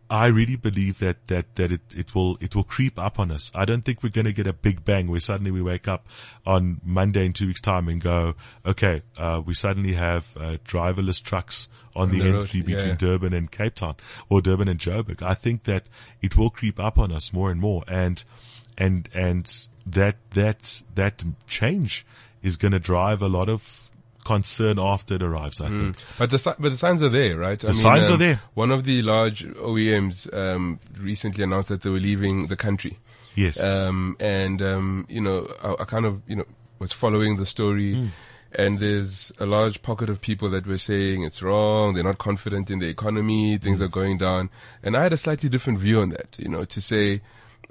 [0.10, 3.52] I really believe that that that it, it will it will creep up on us.
[3.54, 6.08] I don't think we're going to get a big bang where suddenly we wake up
[6.46, 8.34] on Monday in two weeks' time and go,
[8.66, 12.96] okay, uh, we suddenly have uh, driverless trucks on, the, the road, N3 between yeah.
[12.96, 13.96] Durban and Cape Town
[14.30, 15.22] or Durban and Joburg.
[15.22, 15.90] I think that
[16.22, 18.24] it will creep up on us more and more, and
[18.78, 22.06] and and that that that change
[22.42, 23.89] is going to drive a lot of
[24.34, 25.58] concern after it arrives.
[25.62, 25.98] I think.
[26.18, 27.60] But the but the signs are there, right?
[27.60, 28.38] The signs are there.
[28.54, 29.40] One of the large
[29.70, 30.80] OEMs um,
[31.12, 32.94] recently announced that they were leaving the country.
[33.36, 33.62] Yes.
[33.62, 36.46] Um, and um, you know, I, I kind of you know
[36.80, 37.94] was following the story.
[37.96, 38.08] Hmm.
[38.52, 41.94] And there's a large pocket of people that were saying it's wrong.
[41.94, 43.60] They're not confident in the economy.
[43.60, 43.86] Things Hmm.
[43.86, 44.50] are going down.
[44.82, 46.36] And I had a slightly different view on that.
[46.40, 47.22] You know, to say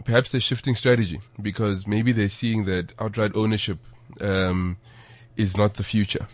[0.04, 3.78] perhaps they're shifting strategy because maybe they're seeing that outright ownership
[4.20, 4.76] um,
[5.36, 6.26] is not the future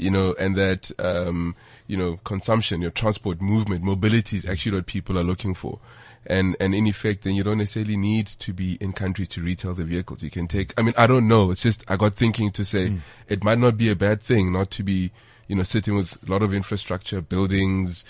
[0.00, 1.54] you know, and that, um,
[1.86, 5.78] you know, consumption, your transport, movement, mobility is actually what people are looking for.
[6.26, 9.74] And, and in effect, then you don't necessarily need to be in country to retail
[9.74, 10.22] the vehicles.
[10.22, 11.50] You can take, I mean, I don't know.
[11.50, 12.94] It's just, I got thinking to say
[13.28, 15.12] it might not be a bad thing not to be,
[15.48, 18.04] you know, sitting with a lot of infrastructure, buildings,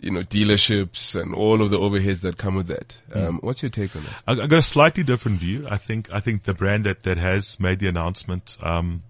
[0.00, 2.98] you know, dealerships and all of the overheads that come with that.
[3.12, 4.22] Um, what's your take on that?
[4.26, 5.66] I, I got a slightly different view.
[5.70, 9.02] I think I think the brand that, that has made the announcement um,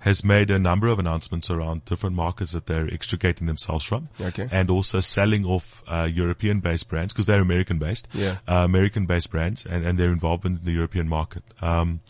[0.00, 4.48] has made a number of announcements around different markets that they're extricating themselves from, Okay.
[4.50, 8.38] and also selling off uh, European-based brands because they're American-based, Yeah.
[8.48, 11.42] uh, American-based brands, and, and their involvement in the European market.
[11.62, 12.00] Um,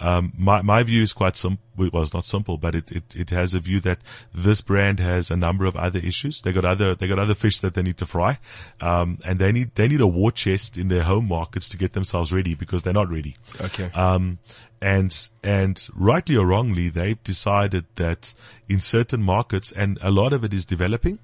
[0.00, 1.62] um, my my view is quite simple.
[1.76, 3.98] Well, it's not simple, but it, it, it has a view that
[4.32, 6.40] this brand has a number of other issues.
[6.40, 8.38] They got other they got other fish that they need to fry,
[8.80, 11.92] um, and they need they need a war chest in their home markets to get
[11.92, 13.36] themselves ready because they're not ready.
[13.60, 13.90] Okay.
[13.94, 14.38] Um,
[14.80, 18.34] and and rightly or wrongly, they've decided that
[18.68, 21.18] in certain markets, and a lot of it is developing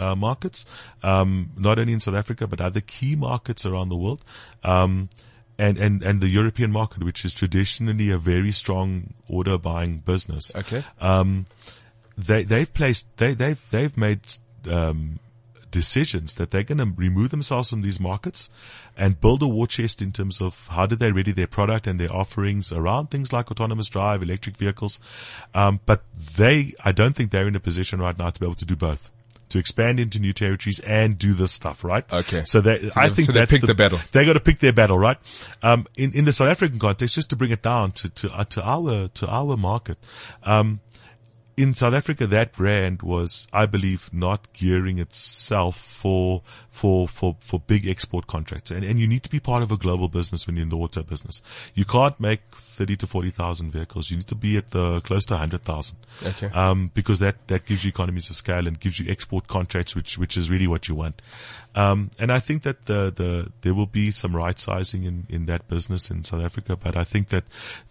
[0.00, 0.66] uh, markets,
[1.02, 4.24] um, not only in South Africa but other key markets around the world,
[4.64, 5.08] um,
[5.58, 10.54] and and and the European market, which is traditionally a very strong order buying business.
[10.54, 10.84] Okay.
[11.00, 11.46] Um,
[12.16, 14.20] they they've placed they they've they've made
[14.70, 15.18] um,
[15.70, 18.48] decisions that they're going to remove themselves from these markets
[18.96, 22.00] and build a war chest in terms of how do they ready their product and
[22.00, 25.00] their offerings around things like autonomous drive, electric vehicles.
[25.54, 26.02] Um, but
[26.36, 28.76] they, I don't think they're in a position right now to be able to do
[28.76, 29.10] both.
[29.50, 32.04] To expand into new territories and do this stuff, right?
[32.12, 32.42] Okay.
[32.44, 34.00] So they, I think so they that's picked the battle.
[34.10, 35.18] They got to pick their battle, right?
[35.62, 38.44] Um, in in the South African context, just to bring it down to to uh,
[38.44, 39.98] to our to our market,
[40.42, 40.80] um,
[41.56, 46.42] in South Africa, that brand was, I believe, not gearing itself for
[46.76, 49.78] for for for big export contracts, and and you need to be part of a
[49.78, 51.42] global business when you're in the auto business.
[51.74, 54.10] You can't make thirty to forty thousand vehicles.
[54.10, 56.48] You need to be at the close to hundred thousand, Okay.
[56.48, 60.18] um, because that that gives you economies of scale and gives you export contracts, which
[60.18, 61.22] which is really what you want.
[61.74, 65.46] Um, and I think that the the there will be some right sizing in in
[65.46, 67.44] that business in South Africa, but I think that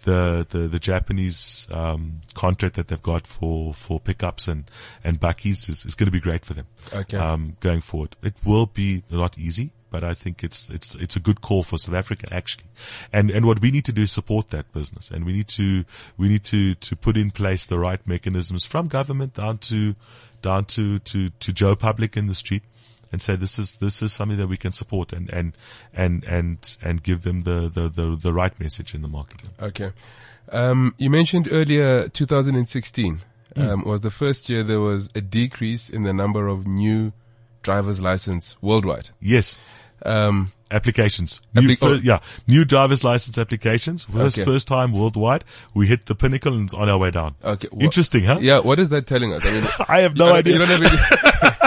[0.04, 4.70] the the the Japanese um, contract that they've got for for pickups and
[5.04, 6.68] and buckies is, is going to be great for them.
[6.94, 7.18] Okay.
[7.18, 11.20] Um, going forward, it will be not easy, but I think it's it's it's a
[11.20, 12.66] good call for South Africa actually,
[13.12, 15.86] and and what we need to do is support that business, and we need to
[16.18, 19.96] we need to to put in place the right mechanisms from government down to
[20.42, 22.64] down to to to Joe Public in the street.
[23.12, 25.54] And say this is this is something that we can support and and
[25.94, 29.42] and and and give them the the the, the right message in the market.
[29.62, 29.94] Okay.
[30.52, 33.22] Um, you mentioned earlier 2016
[33.56, 33.62] Hmm.
[33.62, 37.14] um, was the first year there was a decrease in the number of new
[37.66, 39.10] driver's license worldwide.
[39.20, 39.58] Yes,
[40.06, 41.42] Um, applications.
[41.56, 41.96] New Appli- oh.
[41.98, 44.06] fir- yeah, new driver's license applications.
[44.06, 44.46] First, Okay.
[44.46, 45.44] first time worldwide.
[45.74, 47.36] We hit the pinnacle and it's on our way down.
[47.44, 47.68] okay.
[47.80, 48.38] Interesting, huh?
[48.42, 48.60] Yeah.
[48.60, 49.44] What is that telling us?
[49.46, 50.54] I mean, I have no idea.
[50.54, 51.62] You don't have any-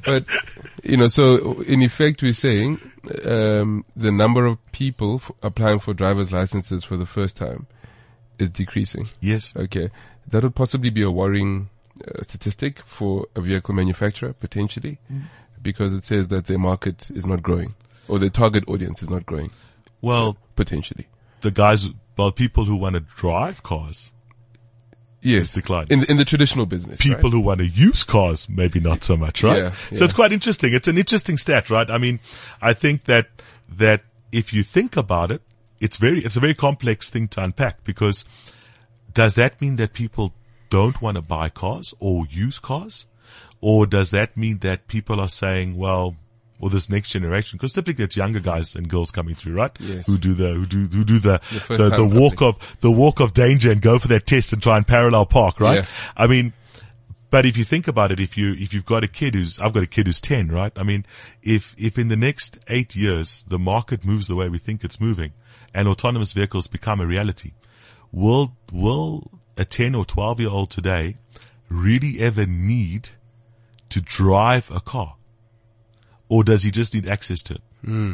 [0.06, 0.24] but
[0.84, 2.78] you know, so in effect, we're saying
[3.24, 7.66] um, the number of people f- applying for driver's licenses for the first time
[8.38, 9.04] is decreasing.
[9.20, 9.52] Yes.
[9.56, 9.90] Okay,
[10.28, 11.68] that would possibly be a worrying
[12.06, 15.24] Uh, statistic for a vehicle manufacturer potentially, mm-hmm.
[15.60, 17.74] because it says that their market is not growing
[18.08, 19.50] or their target audience is not growing
[20.00, 21.08] Well, potentially.
[21.42, 24.12] the guys, well, people who want to drive cars,
[25.20, 25.88] Yes, declining.
[25.90, 27.00] in the, in the traditional business.
[27.00, 27.32] people right?
[27.32, 29.58] who want to use cars, maybe not so much, right?
[29.58, 30.72] Yeah, So it's quite interesting.
[30.72, 31.90] It's an interesting stat, right?
[31.90, 32.20] I mean,
[32.62, 33.28] I think that,
[33.68, 35.42] that if you think about it,
[35.80, 38.24] it's very, it's a very complex thing to unpack because
[39.12, 40.32] does that mean that people
[40.70, 43.06] don't want to buy cars or use cars?
[43.60, 46.16] Or does that mean that people are saying, well,
[46.60, 49.72] or this next generation, because typically it's younger guys and girls coming through, right?
[49.80, 50.06] Yes.
[50.06, 53.20] Who do the, who do, who do the, first the, the walk of, the walk
[53.20, 55.78] of danger and go for that test and try and parallel park, right?
[55.78, 55.86] Yeah.
[56.16, 56.52] I mean,
[57.30, 59.72] but if you think about it, if you, if you've got a kid who's, I've
[59.72, 60.72] got a kid who's 10, right?
[60.76, 61.06] I mean,
[61.42, 65.00] if, if in the next eight years, the market moves the way we think it's
[65.00, 65.32] moving
[65.72, 67.52] and autonomous vehicles become a reality,
[68.12, 71.16] will, will a 10 or 12 year old today
[71.68, 73.10] really ever need
[73.90, 75.16] to drive a car?
[76.28, 77.62] Or does he just need access to it?
[77.84, 78.12] Hmm.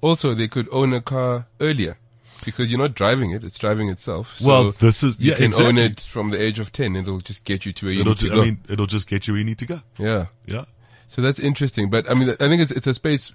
[0.00, 1.96] Also, they could own a car earlier
[2.44, 4.36] because you're not driving it; it's driving itself.
[4.36, 5.68] So well, this is, you yeah, can exactly.
[5.68, 6.94] own it from the age of ten.
[6.96, 8.42] It'll just get you to where you It'll, need to go.
[8.42, 9.80] I mean, it'll just get you where you need to go.
[9.98, 10.26] yeah.
[10.44, 10.66] Yeah.
[11.08, 11.88] So that's interesting.
[11.88, 13.32] But I mean, I think it's it's a space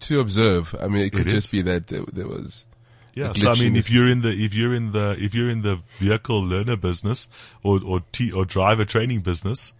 [0.00, 0.74] to observe.
[0.78, 1.50] I mean, it could It just is.
[1.52, 2.66] be that there, there was.
[3.14, 3.32] Yeah.
[3.32, 5.80] So I mean, if you're in the, if you're in the, if you're in the
[5.98, 7.28] vehicle learner business
[7.62, 9.72] or, or t- or driver training business,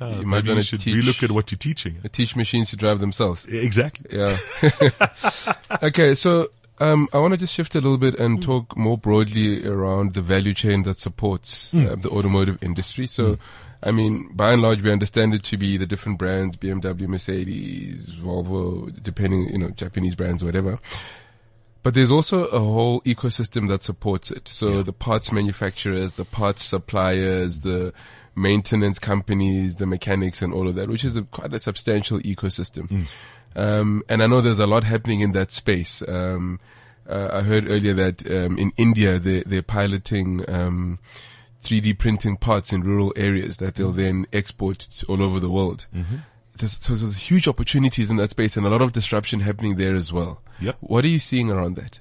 [0.00, 1.96] uh, You might maybe you should teach- relook at what you're teaching.
[2.12, 3.46] Teach machines to drive themselves.
[3.46, 4.16] Exactly.
[4.18, 4.36] Yeah.
[5.82, 6.48] okay, so
[6.80, 10.22] um, I want to just shift a little bit and talk more broadly around the
[10.22, 11.86] value chain that supports Hmm.
[11.86, 13.06] uh, the automotive industry.
[13.08, 13.38] So,
[13.82, 18.10] I mean, by and large, we understand it to be the different brands: BMW, Mercedes,
[18.10, 20.78] Volvo, depending, you know, Japanese brands, whatever.
[21.88, 24.46] But there's also a whole ecosystem that supports it.
[24.46, 27.94] So the parts manufacturers, the parts suppliers, the
[28.36, 33.08] maintenance companies, the mechanics and all of that, which is a, quite a substantial ecosystem.
[33.56, 36.02] Um, and I know there's a lot happening in that space.
[36.06, 36.60] Um,
[37.08, 40.98] uh, I heard earlier that um, in India they, they're piloting um,
[41.62, 45.86] 3D printing parts in rural areas that they'll then export all over the world.
[46.58, 49.94] There's, so there's huge opportunities in that space and a lot of disruption happening there
[49.94, 50.42] as well.
[50.60, 50.76] Yep.
[50.80, 51.98] What are you seeing around that?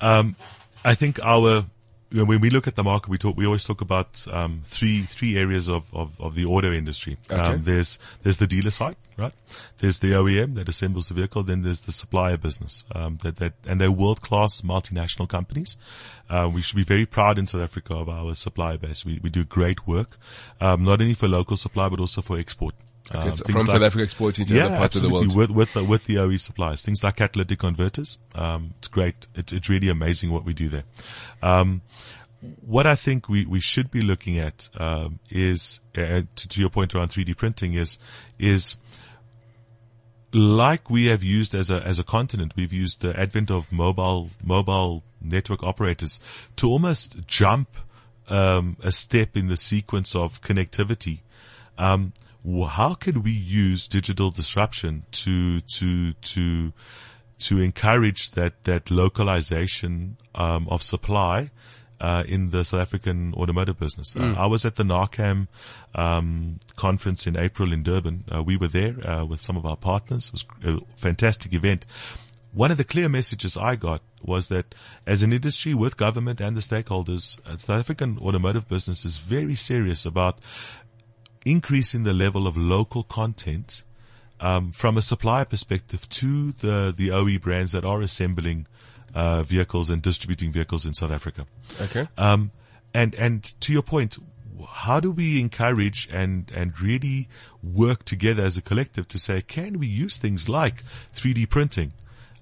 [0.00, 0.36] Um,
[0.84, 1.66] I think our,
[2.10, 4.62] you know, when we look at the market, we talk, we always talk about, um,
[4.66, 7.16] three, three areas of, of, of the auto industry.
[7.30, 7.40] Okay.
[7.40, 9.32] Um, there's, there's the dealer side, right?
[9.78, 11.42] There's the OEM that assembles the vehicle.
[11.42, 15.78] Then there's the supplier business, um, that, that, and they're world-class multinational companies.
[16.28, 19.04] Uh, we should be very proud in South Africa of our supplier base.
[19.04, 20.18] We, we do great work,
[20.60, 22.74] um, not only for local supply, but also for export.
[23.10, 25.34] Um, It's things from like- South Africa exporting to other parts of the world.
[25.34, 28.18] With with the, with the OE suppliers, things like catalytic converters.
[28.34, 29.26] Um, it's great.
[29.34, 30.84] It's it's really amazing what we do there.
[31.42, 31.82] Um,
[32.60, 36.70] what I think we, we should be looking at um, is uh, to, to your
[36.70, 37.98] point around 3D printing is
[38.38, 38.76] is
[40.32, 44.30] like we have used as a as a continent, we've used the advent of mobile
[44.42, 46.20] mobile network operators
[46.56, 47.68] to almost jump
[48.28, 51.20] um, a step in the sequence of connectivity.
[51.78, 52.12] Um,
[52.44, 56.72] how can we use digital disruption to to to
[57.38, 61.50] to encourage that that localization um, of supply
[62.02, 64.16] uh, in the South African automotive business.
[64.16, 65.46] Uh, I was at the NAACAM
[65.94, 68.24] um, conference in April in Durban.
[68.34, 70.26] Uh, we were there uh, with some of our partners.
[70.28, 71.86] It was a fantastic event.
[72.52, 74.74] One of the clear messages I got was that
[75.06, 79.54] as an industry with government and the stakeholders, uh, South African automotive business is very
[79.54, 80.38] serious about
[81.44, 83.84] increasing the level of local content
[84.40, 88.66] um, from a supplier perspective to the the OE brands that are assembling
[89.14, 91.46] uh, vehicles and distributing vehicles in South Africa.
[91.80, 92.08] Okay.
[92.18, 92.50] Um,
[92.92, 94.18] and and to your point,
[94.68, 97.28] how do we encourage and and really
[97.62, 100.82] work together as a collective to say, can we use things like
[101.14, 101.92] 3D printing?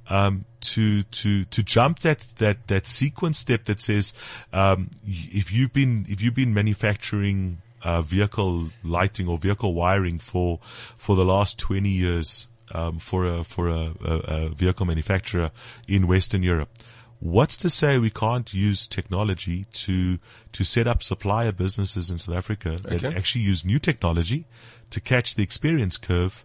[0.09, 4.13] Um, to to to jump that that that sequence step that says
[4.53, 10.59] um, if you've been if you've been manufacturing uh, vehicle lighting or vehicle wiring for
[10.97, 15.51] for the last 20 years um, for a for a, a, a vehicle manufacturer
[15.89, 16.71] in Western Europe.
[17.21, 20.19] What's to say we can't use technology to
[20.53, 23.15] to set up supplier businesses in South Africa that Okay.
[23.15, 24.47] actually use new technology
[24.91, 26.45] to catch the experience curve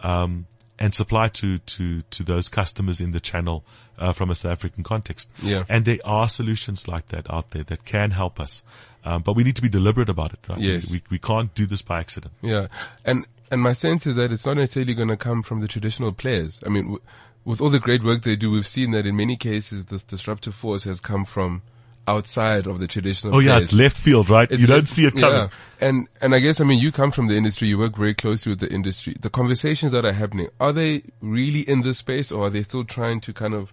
[0.00, 0.46] um,
[0.78, 3.64] and supply to, to, to those customers in the channel
[3.98, 5.30] uh, from a South African context.
[5.42, 5.64] Yeah.
[5.68, 8.64] And there are solutions like that out there that can help us.
[9.04, 10.58] Um, but we need to be deliberate about it, right?
[10.58, 10.90] Yes.
[10.90, 12.32] We, we can't do this by accident.
[12.42, 12.68] Yeah.
[13.04, 16.12] And and my sense is that it's not necessarily going to come from the traditional
[16.12, 16.60] players.
[16.66, 17.02] I mean, w-
[17.44, 20.54] with all the great work they do, we've seen that in many cases this disruptive
[20.54, 21.62] force has come from
[22.08, 23.34] outside of the traditional.
[23.34, 23.62] Oh yeah, players.
[23.64, 24.50] it's left field, right?
[24.50, 25.30] It's you don't see it coming.
[25.30, 25.48] Yeah.
[25.80, 28.50] And and I guess I mean you come from the industry, you work very closely
[28.50, 29.14] with the industry.
[29.20, 32.84] The conversations that are happening, are they really in this space or are they still
[32.84, 33.72] trying to kind of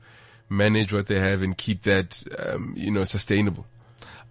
[0.50, 3.66] manage what they have and keep that um, you know, sustainable?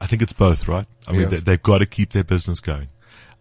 [0.00, 0.86] I think it's both, right?
[1.08, 1.26] I mean, Yeah.
[1.28, 2.88] they, they've got to keep their business going,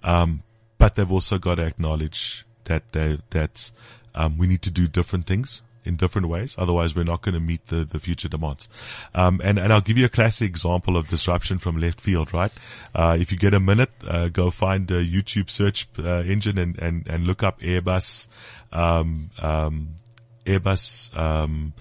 [0.04, 0.44] um,
[0.78, 3.70] but they've also got to acknowledge that they that
[4.16, 6.56] um, we need to do different things in different ways.
[6.58, 8.70] Otherwise, we're not going to meet the, the future demands.
[9.14, 12.52] Um, and and I'll give you a classic example of disruption from left field, right?
[12.94, 16.78] Uh, if you get a minute, uh, go find a YouTube search uh, engine and,
[16.80, 18.28] and and look up Airbus,
[18.72, 19.96] um, um,
[20.46, 21.74] Airbus um,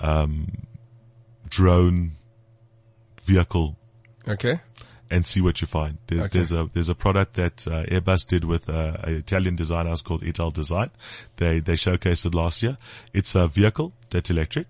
[0.00, 0.66] um,
[1.48, 2.12] drone
[3.24, 3.76] vehicle
[4.26, 4.60] Okay.
[5.10, 5.98] And see what you find.
[6.06, 6.38] There, Okay.
[6.38, 10.02] There's a there's a product that uh, Airbus did with uh, an Italian design house
[10.02, 10.90] called Ital Design.
[11.36, 12.78] They they showcased it last year.
[13.12, 14.66] It's a vehicle that's electric,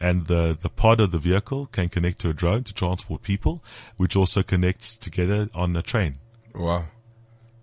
[0.00, 3.62] and the the pod of the vehicle can connect to a drone to transport people,
[3.96, 6.16] which also connects together on a train.
[6.54, 6.84] Wow.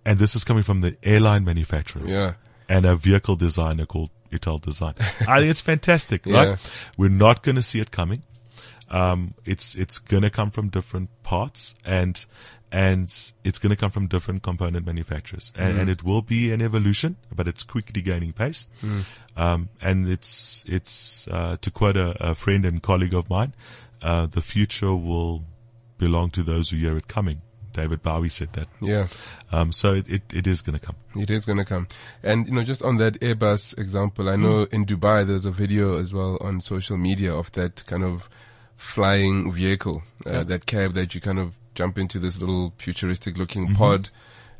[0.06, 2.34] And this is coming from the airline manufacturer Yeah.
[2.68, 4.94] and a vehicle designer called Ital Design.
[5.26, 6.34] I think it's fantastic, Yeah.
[6.44, 6.58] right?
[6.98, 8.22] We're not going to see it coming.
[8.94, 12.24] Um, it's it's going to come from different parts and
[12.70, 13.04] and
[13.44, 17.16] it's going to come from different component manufacturers, and, and it will be an evolution,
[17.34, 18.66] but it's quickly gaining pace.
[19.36, 23.54] Um, and it's it's uh, to quote a, a friend and colleague of mine,
[24.02, 25.42] uh, the future will
[25.98, 27.42] belong to those who hear it coming.
[27.72, 28.68] David Bowie said that.
[28.80, 29.08] Yeah.
[29.50, 30.94] Um, so it, it, it is going to come.
[31.16, 31.88] It is going to come.
[32.22, 35.98] And, you know, just on that Airbus example, I know in Dubai there's a video
[35.98, 38.28] as well on social media of that kind of
[38.76, 43.74] flying vehicle, uh, that cab that you kind of jump into this little futuristic looking
[43.74, 44.10] pod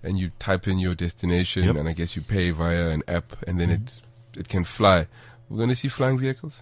[0.02, 1.76] and you type in your destination Yep.
[1.76, 4.00] and I guess you pay via an app and then it,
[4.36, 5.06] it can fly.
[5.48, 6.60] We're going to see flying vehicles?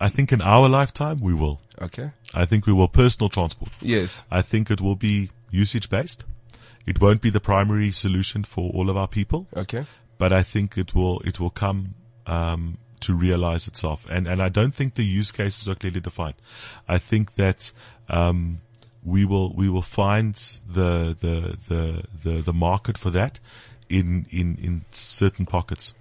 [0.00, 1.60] I think in our lifetime we will.
[1.80, 2.10] Okay.
[2.34, 3.70] I think we will personal transport.
[3.80, 4.24] Yes.
[4.30, 6.24] I think it will be usage based.
[6.86, 9.86] It won't be the primary solution for all of our people, Okay.
[10.18, 11.94] but I think it will it will come
[12.26, 14.06] um, to realize itself.
[14.08, 16.36] And and I don't think the use cases are clearly defined.
[16.88, 17.72] I think that
[18.08, 18.60] um,
[19.04, 23.40] we will we will find the the the the, the market for that
[23.88, 25.94] in in in certain pockets.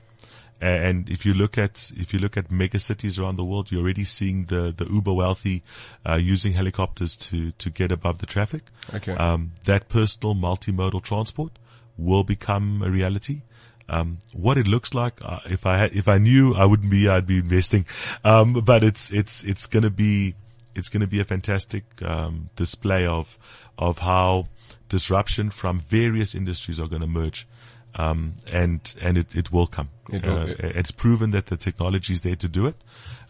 [0.59, 3.81] And if you look at if you look at mega cities around the world, you're
[3.83, 5.63] already seeing the the uber wealthy
[6.07, 8.63] uh, using helicopters to to get above the traffic.
[8.93, 9.15] Okay.
[9.15, 11.51] Um, that personal multimodal transport
[11.95, 13.41] will become a reality.
[13.89, 17.07] Um, what it looks like, uh, if I had, if I knew, I wouldn't be.
[17.07, 17.85] I'd be investing.
[18.23, 20.35] Um, but it's it's it's going to be
[20.75, 23.37] it's going to be a fantastic um, display of
[23.77, 24.47] of how
[24.89, 27.47] disruption from various industries are going to merge.
[27.95, 29.89] Um, and and it, it will come.
[30.11, 30.55] It will, Uh, yeah.
[30.75, 32.75] It's proven that the technology is there to do it.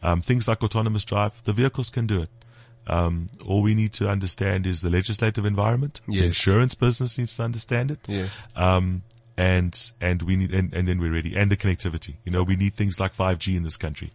[0.04, 2.30] Um, things like autonomous drive, the vehicles can do it.
[2.88, 6.02] Um, all we need to understand is the legislative environment.
[6.08, 8.00] The insurance business needs to understand it.
[8.08, 8.42] Yes.
[8.56, 9.04] Um,
[9.38, 11.36] and, and we need, and, and then we're ready.
[11.36, 12.16] And the connectivity.
[12.26, 14.12] You know, we need things like 5G in this country.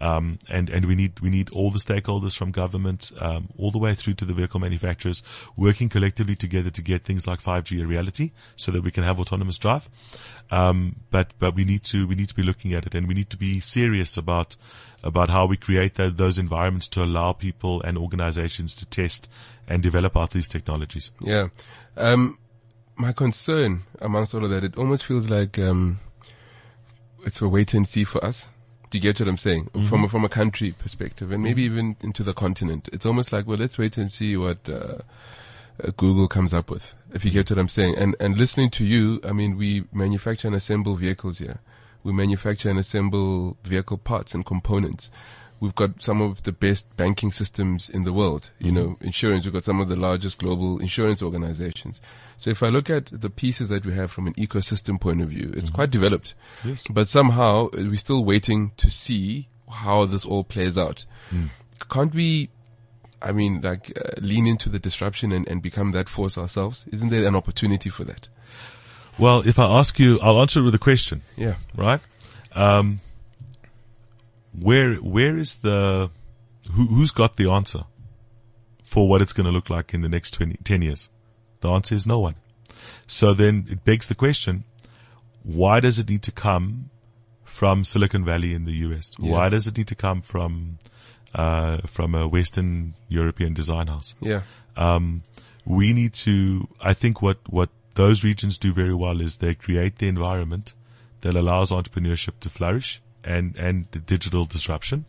[0.00, 3.78] Um, and, and we need, we need all the stakeholders from government, um, all the
[3.78, 5.22] way through to the vehicle manufacturers
[5.56, 9.20] working collectively together to get things like 5G a reality so that we can have
[9.20, 9.88] autonomous drive.
[10.50, 13.14] Um, but, but we need to, we need to be looking at it and we
[13.14, 14.56] need to be serious about,
[15.04, 19.28] about how we create tho- those environments to allow people and organizations to test
[19.68, 21.12] and develop out these technologies.
[21.20, 21.48] Yeah.
[21.96, 22.38] Um,
[22.96, 25.98] my concern amongst all of that, it almost feels like um,
[27.24, 28.48] it's a wait and see for us.
[28.90, 29.70] Do you get what I'm saying?
[29.88, 33.44] From a, from a country perspective, and maybe even into the continent, it's almost like,
[33.46, 34.98] well, let's wait and see what uh,
[35.82, 36.94] uh, Google comes up with.
[37.12, 40.46] If you get what I'm saying, and and listening to you, I mean, we manufacture
[40.46, 41.58] and assemble vehicles here.
[42.04, 45.10] We manufacture and assemble vehicle parts and components.
[45.60, 48.50] We've got some of the best banking systems in the world.
[48.58, 49.44] You know, insurance.
[49.44, 52.00] We've got some of the largest global insurance organizations.
[52.36, 55.30] So if I look at the pieces that we have from an ecosystem point of
[55.30, 56.34] view, it's quite developed.
[56.64, 56.86] Yes.
[56.90, 61.06] But somehow uh, we're still waiting to see how this all plays out.
[61.88, 62.50] Can't we,
[63.22, 66.86] I mean, like, uh, lean into the disruption and, and become that force ourselves?
[66.92, 68.28] Isn't there an opportunity for that?
[69.18, 71.22] Well, if I ask you, I'll answer it with a question.
[71.36, 71.54] Yeah.
[71.76, 72.00] right?
[72.52, 73.00] Um,
[74.60, 76.10] where where is the
[76.72, 77.84] who, who's got the answer
[78.82, 81.08] for what it's going to look like in the next 20, 10 years?
[81.60, 82.36] The answer is no one.
[83.06, 84.64] So then it begs the question:
[85.42, 86.90] Why does it need to come
[87.44, 89.12] from Silicon Valley in the US?
[89.18, 89.32] Yeah.
[89.32, 90.78] Why does it need to come from
[91.34, 94.14] uh, from a Western European design house?
[94.20, 94.42] Yeah.
[94.76, 95.22] um,
[95.64, 96.68] we need to.
[96.80, 100.74] I think what what those regions do very well is they create the environment
[101.22, 105.04] that allows entrepreneurship to flourish and, and the digital disruption.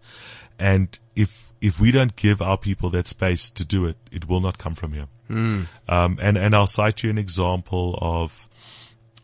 [0.57, 4.39] And if, if we don't give our people that space to do it, it will
[4.39, 5.07] not come from here.
[5.89, 8.47] Um, and, and I'll cite you an example of,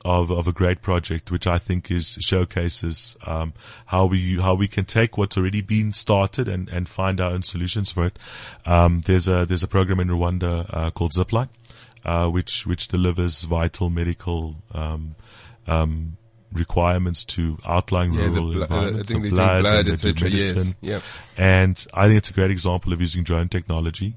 [0.03, 3.53] of, of a great project, which I think is showcases, um,
[3.85, 7.43] how we, how we can take what's already been started and, and find our own
[7.43, 8.17] solutions for it.
[8.65, 11.49] Um, there's a, there's a program in Rwanda, uh, called Zipline,
[12.03, 15.15] uh, which, which delivers vital medical, um,
[15.67, 16.17] um,
[16.51, 19.61] requirements to outlying Yeah, the rural blo- uh, I environments, think the they do blood,
[19.61, 20.29] blood, and etc.
[20.29, 20.73] Yes.
[20.81, 21.03] Yep.
[21.37, 24.15] And I think it's a great example of using drone technology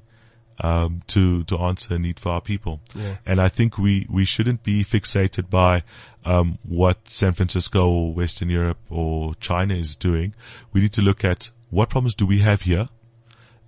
[0.59, 2.79] um, to to answer a need for our people.
[2.95, 3.17] Yeah.
[3.25, 5.83] And I think we we shouldn't be fixated by
[6.23, 10.33] um, what San Francisco or Western Europe or China is doing.
[10.73, 12.87] We need to look at what problems do we have here,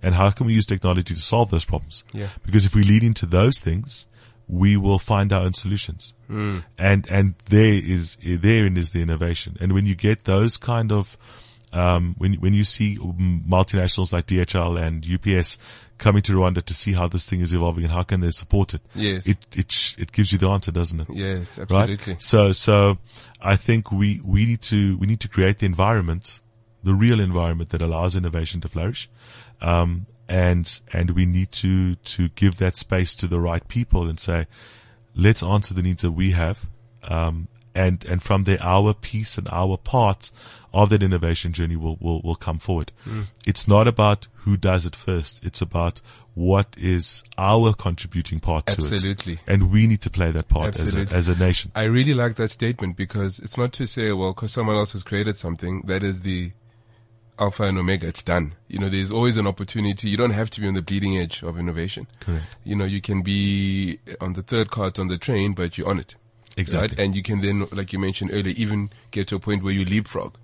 [0.02, 2.04] and how can we use technology to solve those problems.
[2.12, 2.28] Yeah.
[2.44, 4.06] Because if we lead into those things,
[4.48, 6.14] we will find our own solutions.
[6.26, 6.60] Hmm.
[6.78, 9.56] And and there is therein is the innovation.
[9.60, 11.16] And when you get those kind of
[11.72, 15.58] um, when when you see multinationals like DHL and UPS
[15.98, 18.72] coming to Rwanda to see how this thing is evolving and how can they support
[18.74, 19.26] it, Yes.
[19.26, 21.08] it it sh- it gives you the answer, doesn't it?
[21.12, 21.70] Yes, Right.
[21.70, 22.16] absolutely.
[22.20, 22.98] So so
[23.40, 26.40] I think we we need to we need to create the environment,
[26.82, 29.10] the real environment that allows innovation to flourish.
[29.60, 34.20] Um, and and we need to to give that space to the right people and
[34.20, 34.46] say,
[35.14, 36.68] let's answer the needs that we have,
[37.04, 40.30] um, and and from there our piece and our part
[40.72, 42.92] of that innovation journey will will, will come forward.
[43.46, 45.44] It's not about who does it first.
[45.44, 46.00] It's about
[46.34, 49.40] what is our contributing part to it, Absolutely.
[49.48, 51.72] and we need to play that part as a, as a nation.
[51.74, 55.02] I really like that statement because it's not to say, well, because someone else has
[55.02, 56.52] created something, that is the
[57.38, 58.06] alpha and omega.
[58.06, 58.54] It's done.
[58.68, 60.08] You know, there's always an opportunity.
[60.08, 62.06] You don't have to be on the bleeding edge of innovation.
[62.20, 62.44] Correct.
[62.64, 65.98] You know, you can be on the third cart on the train, but you're on
[65.98, 66.14] it.
[66.56, 66.96] Exactly.
[66.96, 67.04] Right?
[67.04, 69.84] And you can then, like you mentioned earlier, even get to a point where you
[69.84, 70.34] leapfrog.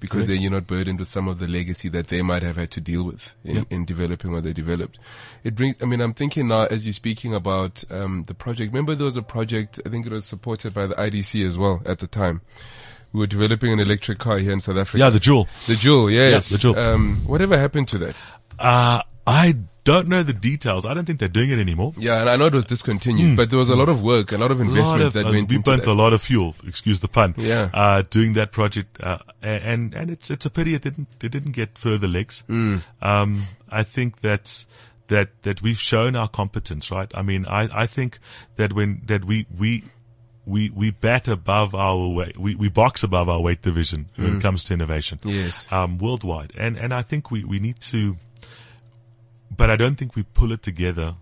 [0.00, 0.28] Because Correct.
[0.28, 2.80] then you're not burdened with some of the legacy that they might have had to
[2.80, 3.66] deal with in, Yep.
[3.70, 4.96] in developing what they developed.
[5.42, 8.72] It brings, I mean, I'm thinking now as you're speaking about, um, the project.
[8.72, 11.82] Remember there was a project, I think it was supported by the IDC as well
[11.84, 12.42] at the time.
[13.12, 14.98] We were developing an electric car here in South Africa.
[14.98, 15.48] Yeah, the Joule.
[15.66, 16.50] The Joule, yes.
[16.50, 16.78] the Joule.
[16.78, 18.20] Um, whatever happened to that?
[18.58, 20.84] Uh, I don't know the details.
[20.84, 21.94] I don't think they're doing it anymore.
[21.96, 24.36] Yeah, and I know it was discontinued, but there was a lot of work, a
[24.38, 25.90] lot of A lot investment of- that uh, went we burnt that.
[25.90, 26.54] a lot of fuel.
[26.66, 27.34] Excuse the pun.
[27.38, 27.70] Yeah.
[27.72, 31.52] Uh, doing that project, uh, and and it's it's a pity it didn't it didn't
[31.52, 32.44] get further legs.
[32.48, 32.82] Mm.
[33.00, 34.66] Um, I think that
[35.06, 37.10] that that we've shown our competence, right?
[37.14, 38.18] I mean, I I think
[38.56, 39.84] that when that we we.
[40.48, 44.42] We, we bat above our weight, we, we box above our weight division when it
[44.42, 45.18] comes to innovation.
[45.18, 45.34] Mm.
[45.34, 45.66] Yes.
[45.70, 46.52] Um, worldwide.
[46.56, 48.16] And, and I think we, we need to,
[49.54, 51.16] but I don't think we pull it together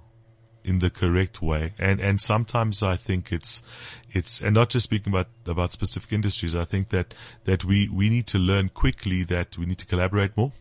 [0.62, 1.74] in the correct way.
[1.76, 3.64] And, and sometimes I think it's,
[4.10, 7.12] it's, and not just speaking about, about specific industries, I think that,
[7.44, 10.52] that we, we need to learn quickly that we need to collaborate more.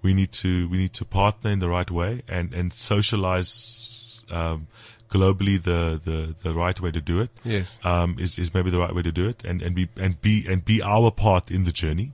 [0.00, 4.68] We need to, we need to partner in the right way and, and socialize, um,
[5.08, 7.78] globally the, the, the right way to do it Yes.
[7.84, 10.46] um, is, is maybe the right way to do it and, and be, and be,
[10.48, 12.12] and be our part in the journey.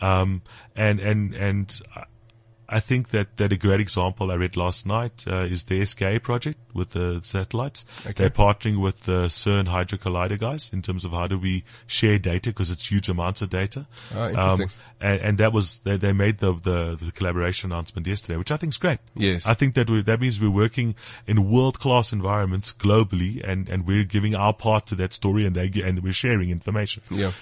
[0.00, 0.42] Um,
[0.74, 1.80] and, and, and
[2.76, 6.20] I- think that, that a great example I read last night, uh, is the SKA
[6.20, 7.84] project with the satellites.
[8.00, 8.12] Okay.
[8.12, 12.18] They're partnering with the CERN Hadron Collider guys in terms of how do we share
[12.18, 13.86] data because it's huge amounts of data.
[14.14, 14.70] Ah, interesting.
[15.00, 18.56] and, and that was, they, they made the, the, the collaboration announcement yesterday, which I
[18.56, 18.98] think is great.
[19.14, 19.46] Yes.
[19.46, 20.94] I think that we, that means we're working
[21.26, 25.54] in world class environments globally and, and we're giving our part to that story and
[25.56, 27.02] they, and we're sharing information.
[27.10, 27.32] Yeah.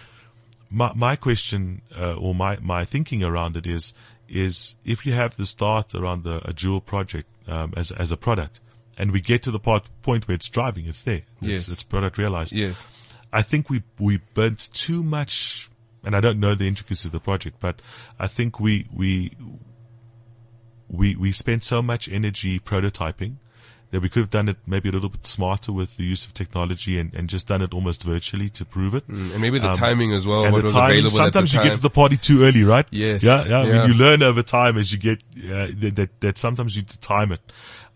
[0.70, 3.92] My, my question, uh, or my, my thinking around it is,
[4.30, 8.16] is if you have the start around the, a Joule project, um, as, as a
[8.16, 8.60] product
[9.00, 11.22] and we get to the part, point where it's driving, it's there.
[11.40, 11.62] Yes.
[11.62, 12.52] It's, it's product realized.
[12.52, 12.86] Yes.
[13.32, 15.70] I think we we burnt too much,
[16.04, 17.80] and I don't know the intricacies of the project, but
[18.18, 19.36] I think we we
[20.88, 23.36] we we spent so much energy prototyping
[23.90, 26.32] that we could have done it maybe a little bit smarter with the use of
[26.32, 29.06] technology and, and just done it almost virtually to prove it.
[29.08, 30.44] Mm, And maybe the Um, timing as well.
[30.44, 32.86] and the timing, sometimes at you the get to the party too early, right?
[32.90, 33.22] Yes.
[33.22, 33.58] Yeah, yeah.
[33.60, 36.82] I mean, you learn over time as you get, uh, that, that, that sometimes you
[37.00, 37.40] time it.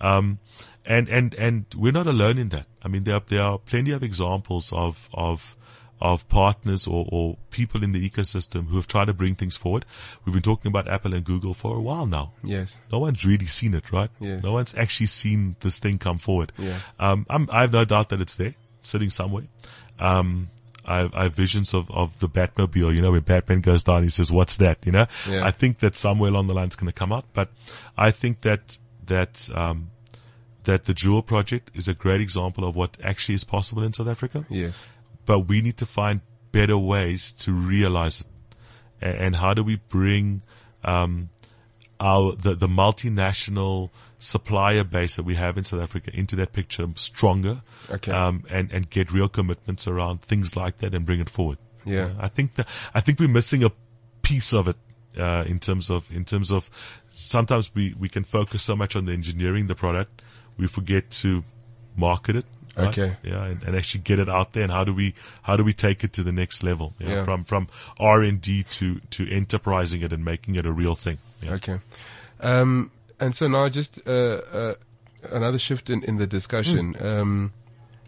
[0.01, 0.38] Um,
[0.84, 2.66] and, and, and we're not alone in that.
[2.82, 5.57] I mean, there are, there are plenty of examples of, of,
[6.01, 9.84] of partners or, or people in the ecosystem who have tried to bring things forward.
[10.24, 12.32] We've been talking about Apple and Google for a while now.
[12.42, 12.76] Yes.
[12.92, 14.11] No one's really seen it, right?
[14.20, 14.42] Yes.
[14.42, 16.53] No one's actually seen this thing come forward.
[16.59, 16.80] Yeah.
[16.99, 19.45] Um, I'm, I have no doubt that it's there, sitting somewhere.
[19.99, 20.51] Um,
[20.84, 23.99] I have, I have visions of, of the Batmobile, you know, where Batman goes down,
[23.99, 24.84] and he says, what's that?
[24.84, 25.47] You know, Yeah.
[25.47, 27.49] I think that somewhere along the line it's going to come out, but
[27.97, 28.76] I think that,
[29.07, 29.90] that, um,
[30.64, 34.09] that the Joule project is a great example of what actually is possible in South
[34.09, 34.45] Africa.
[34.51, 34.84] Yes.
[35.27, 36.20] But we need to find
[36.53, 38.27] better ways to realize it.
[39.03, 40.43] A- And how do we bring
[40.85, 41.31] um,
[42.01, 46.87] our the, the multinational supplier base that we have in South Africa into that picture
[46.97, 48.12] stronger, Okay.
[48.12, 51.59] um, and and get real commitments around things like that and bring it forward.
[51.85, 52.11] Yeah.
[52.18, 53.70] I think that I think we're missing a
[54.22, 54.77] piece of it
[55.18, 56.70] uh, in terms of in terms of
[57.12, 60.22] sometimes we we can focus so much on the engineering the product,
[60.57, 61.45] we forget to
[61.97, 62.47] market it.
[62.77, 62.99] Right?
[62.99, 63.16] Okay.
[63.22, 64.62] Yeah, and, and actually get it out there.
[64.62, 66.95] And how do we how do we take it to the next level?
[66.99, 67.25] you know, Yeah.
[67.25, 67.68] From from
[67.99, 71.18] R and D to to enterprising it and making it a real thing.
[71.43, 71.53] Yeah.
[71.55, 71.79] Okay.
[72.41, 74.75] Um, and so now just uh, uh,
[75.31, 76.95] another shift in, in the discussion.
[77.01, 77.53] Um,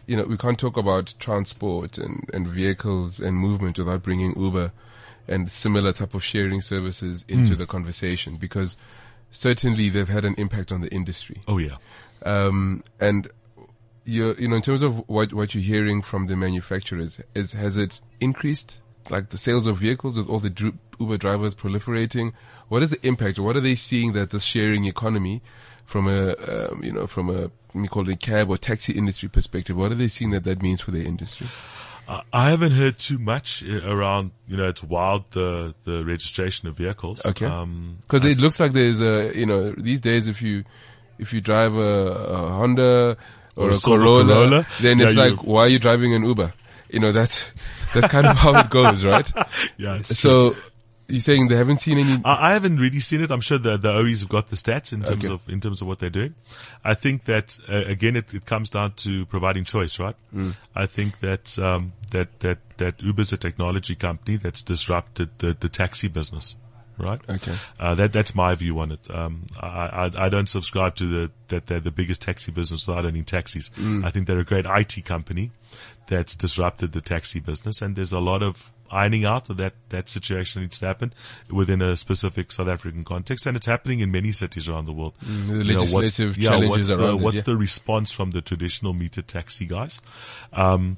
[0.05, 4.71] you know, we can't talk about transport and, and vehicles and movement without bringing Uber
[5.27, 8.77] and similar type of sharing services into the conversation because
[9.31, 11.41] certainly they've had an impact on the industry.
[11.47, 11.75] Oh yeah.
[12.23, 13.27] Um, and
[14.07, 17.77] you you know, in terms of what what you're hearing from the manufacturers, is has
[17.77, 22.33] it increased like the sales of vehicles with all the Uber drivers proliferating?
[22.69, 23.39] What is the impact?
[23.39, 25.41] What are they seeing that the sharing economy,
[25.85, 28.93] from a um, you know from a let me call it a cab or taxi
[28.93, 31.47] industry perspective, what are they seeing that that means for their industry?
[32.07, 34.31] I- haven't heard too much uh, around.
[34.47, 37.25] You know, it's wild the the registration of vehicles.
[37.25, 37.45] Okay.
[37.45, 40.63] Um, Because it looks like there's a you know these days if you
[41.19, 43.17] if you drive a, a Honda
[43.57, 46.13] or, Or a a silver Corolla, Corolla, then it's yeah, like why are you driving
[46.13, 46.53] an Uber?
[46.89, 47.51] You know that's
[47.93, 49.29] that's kind of how it goes, right?
[49.77, 49.95] yeah.
[49.95, 50.53] It's true.
[50.53, 50.55] So
[51.09, 52.21] you're saying they haven't seen any?
[52.25, 53.31] I, I haven't really seen it.
[53.31, 55.33] I'm sure the the OEs have got the stats in terms Okay.
[55.33, 56.35] of in terms of what they're doing.
[56.83, 60.15] I think that uh, again, it, it comes down to providing choice, right?
[60.35, 60.55] Mm.
[60.75, 65.69] I think that um, that that that Uber's a technology company that's disrupted the the
[65.69, 66.55] taxi business,
[66.97, 67.21] right?
[67.29, 67.55] Okay.
[67.79, 68.99] Uh, that that's my view on it.
[69.09, 69.67] Um, I,
[70.17, 73.71] I I don't subscribe to the that they're the biggest taxi business without owning taxis.
[74.03, 75.51] I think they're a great IT company
[76.07, 80.07] that's disrupted the taxi business, and there's a lot of ironing out of that that
[80.07, 81.13] situation needs to happen
[81.51, 85.13] within a specific South African context, and it's happening in many cities around the world.
[85.21, 85.33] the
[85.65, 87.41] You know, what's- legislative yeah, challenges what's the, it, what's yeah.
[87.43, 89.99] the response from the traditional meter taxi guys?
[90.53, 90.97] Um,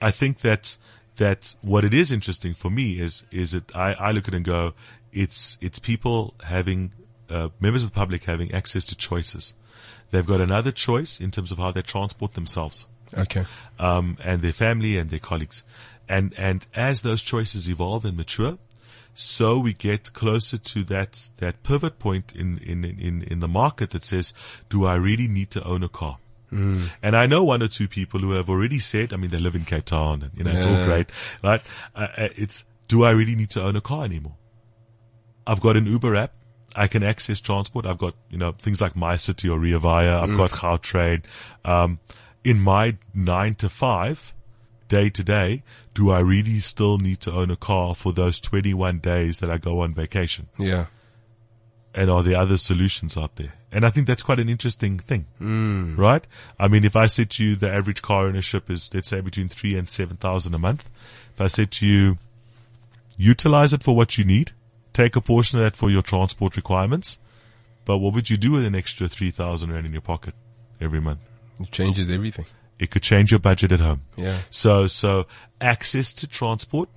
[0.00, 0.78] I think that
[1.16, 4.36] that what it is interesting for me is is that I, I look at it
[4.38, 4.72] and go,
[5.12, 6.92] it's it's people having
[7.30, 9.54] uh, members of the public having access to choices.
[10.10, 12.86] They've got another choice in terms of how they transport themselves
[13.16, 13.44] Okay.
[13.78, 15.62] um, and their family and their colleagues.
[16.08, 18.56] And and as those choices evolve and mature,
[19.14, 23.90] so we get closer to that that pivot point in in in in the market
[23.90, 24.32] that says,
[24.70, 26.18] do I really need to own a car?
[26.50, 29.54] And I know one or two people who have already said, I mean, they live
[29.54, 31.10] in Cape Town and, you know, it's all great,
[31.42, 31.60] right?
[31.94, 34.32] Uh, uh, it's, do I really need to own a car anymore?
[35.48, 36.32] I've got an Uber app.
[36.76, 37.86] I can access transport.
[37.86, 40.20] I've got, you know, things like MyCiTi or Rea Vaya.
[40.20, 41.24] I've got Gautrain.
[41.64, 41.98] Um,
[42.44, 44.34] in my nine to five,
[44.88, 45.62] day to day,
[45.94, 49.56] do I really still need to own a car for those 21 days that I
[49.58, 50.46] go on vacation?
[50.58, 50.86] Yeah.
[51.94, 53.54] and are there other solutions out there?
[53.72, 55.26] And I think that's quite an interesting thing,
[55.98, 56.24] right?
[56.58, 59.48] I mean, if I said to you the average car ownership is, let's say, between
[59.48, 60.88] three and seven thousand a month,
[61.34, 62.18] if I said to you,
[63.16, 64.52] utilize it for what you need,
[65.02, 67.18] take a portion of that for your transport requirements,
[67.84, 70.34] but what would you do with an extra three thousand rand in your pocket
[70.80, 71.20] every month?
[71.60, 72.46] It changes everything.
[72.78, 74.02] It could change your budget at home.
[74.16, 74.38] Yeah.
[74.50, 75.26] So, so
[75.60, 76.88] access to transport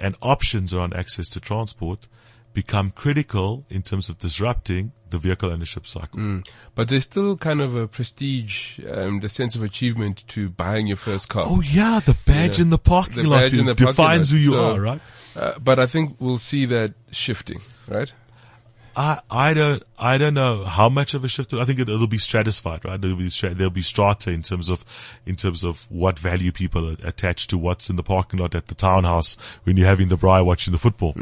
[0.00, 2.08] and options around access to transport
[2.54, 6.18] become critical in terms of disrupting the vehicle ownership cycle.
[6.20, 6.46] Mm.
[6.74, 10.96] But there's still kind of a prestige, um, the sense of achievement to buying your
[10.98, 11.44] first car.
[11.46, 14.74] Oh yeah, the badge in the parking The lot in the defines who you So-
[14.74, 15.00] are, right?
[15.34, 18.12] Uh, but I think we'll see that shifting, right?
[18.94, 21.54] I, I don't, I don't know how much of a shift.
[21.54, 23.00] I think it, it'll be stratified, right?
[23.00, 24.84] There'll be, stra- there'll be strata in terms of,
[25.24, 28.74] in terms of what value people attach to what's in the parking lot at the
[28.74, 31.14] townhouse when you're having the braai watching the football.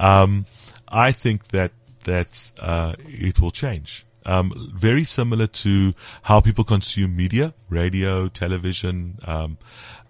[0.00, 0.46] Um,
[0.88, 1.70] I think that,
[2.04, 4.04] that, uh, it will change.
[4.26, 9.58] Um, very similar to how people consume media, radio, television, um,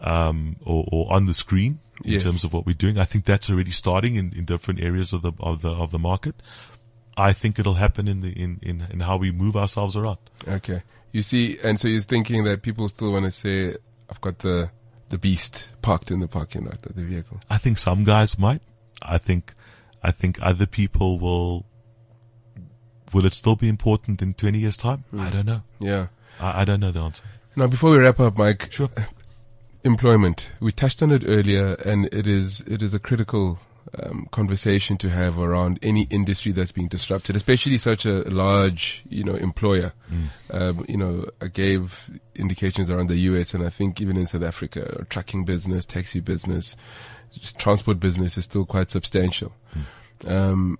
[0.00, 2.24] um, or, or on the screen in Yes.
[2.24, 2.98] terms of what we're doing.
[2.98, 5.98] I think that's already starting in, in different areas of the, of the, of the
[5.98, 6.34] market.
[7.16, 10.18] I think it'll happen in the in, in, in how we move ourselves around.
[10.48, 10.82] Okay.
[11.12, 13.76] You see, and so you're thinking that people still want to say,
[14.10, 14.70] I've got the,
[15.10, 17.40] the beast parked in the parking lot of the vehicle.
[17.48, 18.62] I think some guys might.
[19.00, 19.54] I think
[20.02, 21.66] I think other people will.
[23.12, 25.04] Will it still be important in twenty years' time?
[25.12, 25.32] I hmm.
[25.32, 25.62] don't know.
[25.78, 26.06] Yeah.
[26.40, 27.24] I, I don't know the answer.
[27.54, 28.90] Now, before we wrap up, Mike, Sure.
[28.96, 29.04] Uh,
[29.84, 30.50] employment.
[30.60, 33.58] We touched on it earlier, and it is it is a critical
[34.02, 39.22] um, conversation to have around any industry that's being disrupted, especially such a large, you
[39.22, 39.92] know, employer.
[40.50, 44.42] Um, you know, I gave indications around the US and I think even in South
[44.42, 46.76] Africa, trucking business, taxi business,
[47.32, 49.52] just transport business is still quite substantial.
[50.26, 50.78] Um,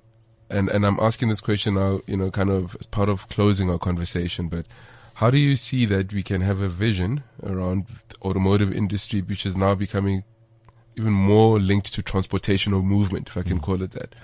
[0.50, 3.70] and, and I'm asking this question now, you know, kind of as part of closing
[3.70, 4.66] our conversation, but
[5.14, 9.46] how do you see that we can have a vision around the automotive industry, which
[9.46, 10.24] is now becoming
[10.96, 14.14] even more linked to transportation or movement, if I can call it that,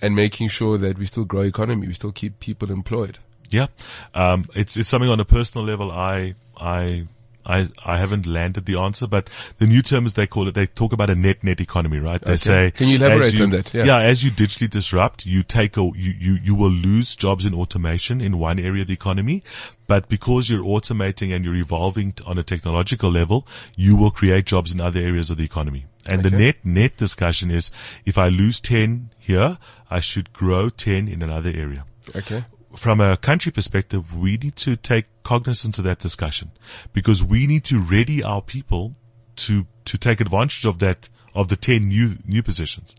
[0.00, 3.18] and making sure that we still grow economy, we still keep people employed?
[3.50, 3.68] Yeah,
[4.14, 5.90] um, it's it's something on a personal level.
[5.92, 7.06] I I
[7.46, 10.92] I I haven't landed the answer, but the new terms they call it, they talk
[10.92, 12.20] about a net net economy, right?
[12.20, 12.36] They Okay.
[12.36, 13.72] say, Can you elaborate on that?
[13.72, 13.98] Yeah.
[14.00, 18.20] as you digitally disrupt, you take a you you you will lose jobs in automation
[18.20, 19.42] in one area of the economy,
[19.86, 24.74] but because you're automating and you're evolving on a technological level, you will create jobs
[24.74, 25.86] in other areas of the economy.
[26.08, 27.70] And the net net discussion is,
[28.04, 29.58] if I lose ten here,
[29.90, 31.84] I should grow ten in another area
[32.14, 32.44] Okay.
[32.76, 36.50] From a country perspective, we need to take cognizance of that discussion
[36.92, 38.94] because we need to ready our people
[39.36, 42.94] to, to take advantage of that, of the 10 new, new positions.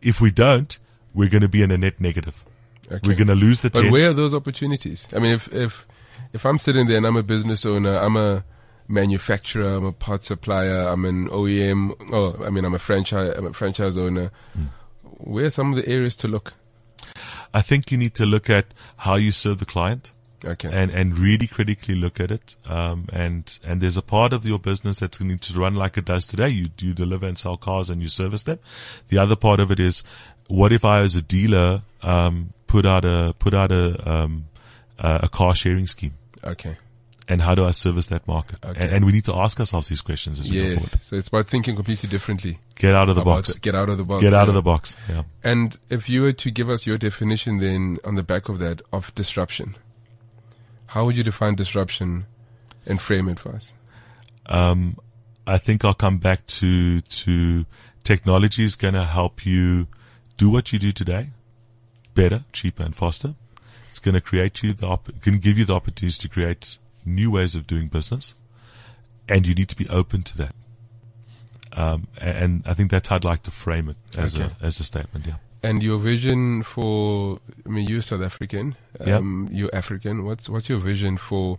[0.00, 0.78] If we don't,
[1.14, 2.44] we're going to be in a net negative.
[2.86, 3.00] Okay.
[3.02, 3.92] We're going to lose the But 10.
[3.92, 5.08] where are those opportunities?
[5.14, 5.86] I mean, if, if,
[6.32, 8.44] if I'm sitting there and I'm a business owner, I'm a
[8.88, 13.46] manufacturer, I'm a part supplier, I'm an OEM, oh, I mean, I'm a franchise, I'm
[13.46, 14.30] a franchise owner.
[14.54, 14.64] Hmm.
[15.18, 16.54] Where are some of the areas to look?
[17.56, 18.66] I think you need to look at
[18.98, 20.12] how you serve the client.
[20.44, 20.68] Okay.
[20.70, 22.56] and and really critically look at it.
[22.66, 25.74] Um, and and there's a part of your business that's going to need to run
[25.74, 26.50] like it does today.
[26.50, 28.58] You you deliver and sell cars and you service them.
[29.08, 30.04] The other part of it is,
[30.46, 34.46] what if I, as a dealer, um, put out a put out a um,
[34.98, 36.76] a car sharing scheme, okay.
[37.28, 38.64] And how do I service that market?
[38.64, 38.80] Okay.
[38.80, 40.74] And, and we need to ask ourselves these questions as we go Yes.
[40.74, 41.02] forward.
[41.02, 42.58] So it's about thinking completely differently.
[42.76, 43.52] Get out of the box.
[43.54, 44.20] Get out of the box.
[44.22, 44.48] Get out yeah.
[44.48, 44.96] of the box.
[45.08, 45.22] Yeah.
[45.42, 48.80] And if you were to give us your definition then on the back of that
[48.92, 49.76] of disruption,
[50.86, 52.26] how would you define disruption
[52.86, 53.72] and frame it for us?
[54.46, 54.96] um,
[55.48, 57.66] I think I'll come back to to
[58.02, 59.86] technology is going to help you
[60.36, 61.28] do what you do today
[62.14, 63.34] better, cheaper, and faster.
[63.90, 67.30] It's going to create you the op- can give you the opportunities to create new
[67.30, 68.34] ways of doing business,
[69.28, 70.54] and you need to be open to that.
[71.72, 74.50] Um, and I think that's how I'd like to frame it as Okay.
[74.60, 75.26] a as a statement.
[75.26, 75.34] Yeah.
[75.62, 79.16] And your vision for, I mean, you're South African, Yeah.
[79.16, 80.24] um, you're African.
[80.24, 81.58] What's, what's your vision for,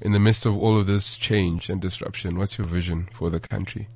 [0.00, 3.40] in the midst of all of this change and disruption, what's your vision for the
[3.40, 3.88] country?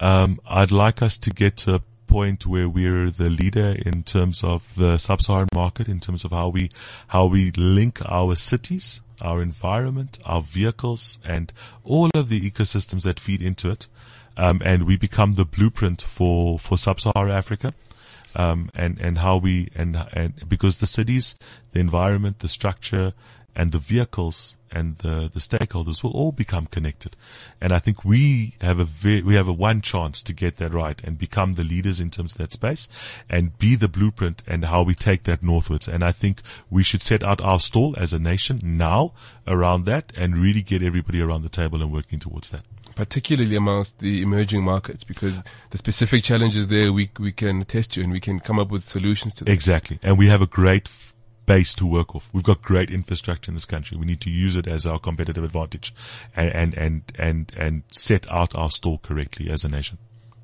[0.00, 4.42] Um, I'd like us to get to a point where we're the leader in terms
[4.42, 6.70] of the sub-Saharan market, in terms of how we
[7.08, 11.52] how we link our cities, our environment, our vehicles, and
[11.82, 13.86] all of the ecosystems that feed into it,
[14.36, 17.74] um, and we become the blueprint for for sub-Saharan Africa.
[18.36, 21.36] Um, and and how we and and because the cities,
[21.72, 23.12] the environment, the structure,
[23.54, 27.16] and the vehicles and the, the stakeholders will all become connected.
[27.60, 30.72] And I think we have a very, we have a one chance to get that
[30.72, 32.88] right and become the leaders in terms of that space
[33.30, 35.86] and be the blueprint and how we take that northwards.
[35.86, 39.12] And I think we should set out our stall as a nation now
[39.46, 42.62] around that and really get everybody around the table and working towards that.
[42.94, 48.02] particularly amongst the emerging markets, because the specific challenges there we we can test you
[48.02, 49.52] and we can come up with solutions to them.
[49.52, 49.98] Exactly.
[50.02, 50.88] And we have a great
[51.46, 52.30] base to work off.
[52.32, 53.96] We've got great infrastructure in this country.
[53.96, 55.94] We need to use it as our competitive advantage
[56.34, 59.98] and, and, and, and, and set out our stall correctly as a nation.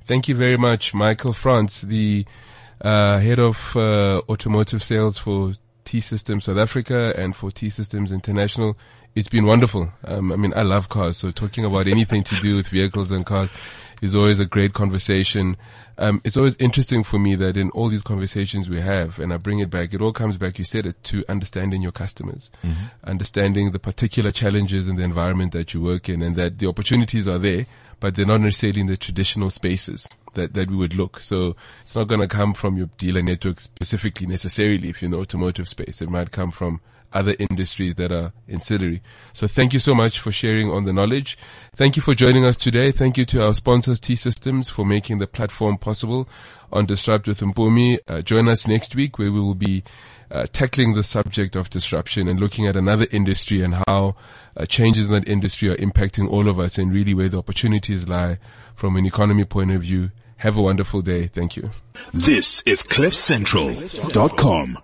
[0.04, 2.26] Thank you very much, Michael France, the
[2.80, 5.52] uh, head of uh, automotive sales for
[5.84, 8.76] T Systems South Africa and for T Systems International.
[9.14, 9.92] It's been wonderful.
[10.04, 13.26] Um, I mean, I love cars, so talking about anything to do with vehicles and
[13.26, 13.52] cars
[14.00, 15.56] is always a great conversation.
[15.98, 19.36] Um, it's always interesting for me that in all these conversations we have, and I
[19.36, 22.50] bring it back, it all comes back, you said it, to understanding your customers,
[23.04, 27.28] understanding the particular challenges in the environment that you work in and that the opportunities
[27.28, 27.66] are there,
[28.00, 31.20] but they're not necessarily in the traditional spaces that, that we would look.
[31.20, 35.12] So it's not going to come from your dealer network specifically necessarily if you're in
[35.12, 36.00] the automotive space.
[36.00, 36.80] It might come from
[37.12, 39.02] other industries that are ancillary.
[39.32, 41.36] So thank you so much for sharing on the knowledge.
[41.74, 42.92] Thank you for joining us today.
[42.92, 46.28] Thank you to our sponsors, T Systems, for making the platform possible
[46.72, 47.98] on Disrupt with Mpumi.
[48.06, 49.82] Uh, join us next week where we will be
[50.30, 54.14] uh, tackling the subject of disruption and looking at another industry and how
[54.56, 58.08] uh, changes in that industry are impacting all of us and really where the opportunities
[58.08, 58.38] lie
[58.74, 60.10] from an economy point of view.
[60.36, 61.26] Have a wonderful day.
[61.26, 61.70] Thank you.
[62.14, 64.78] This is CliffCentral.com.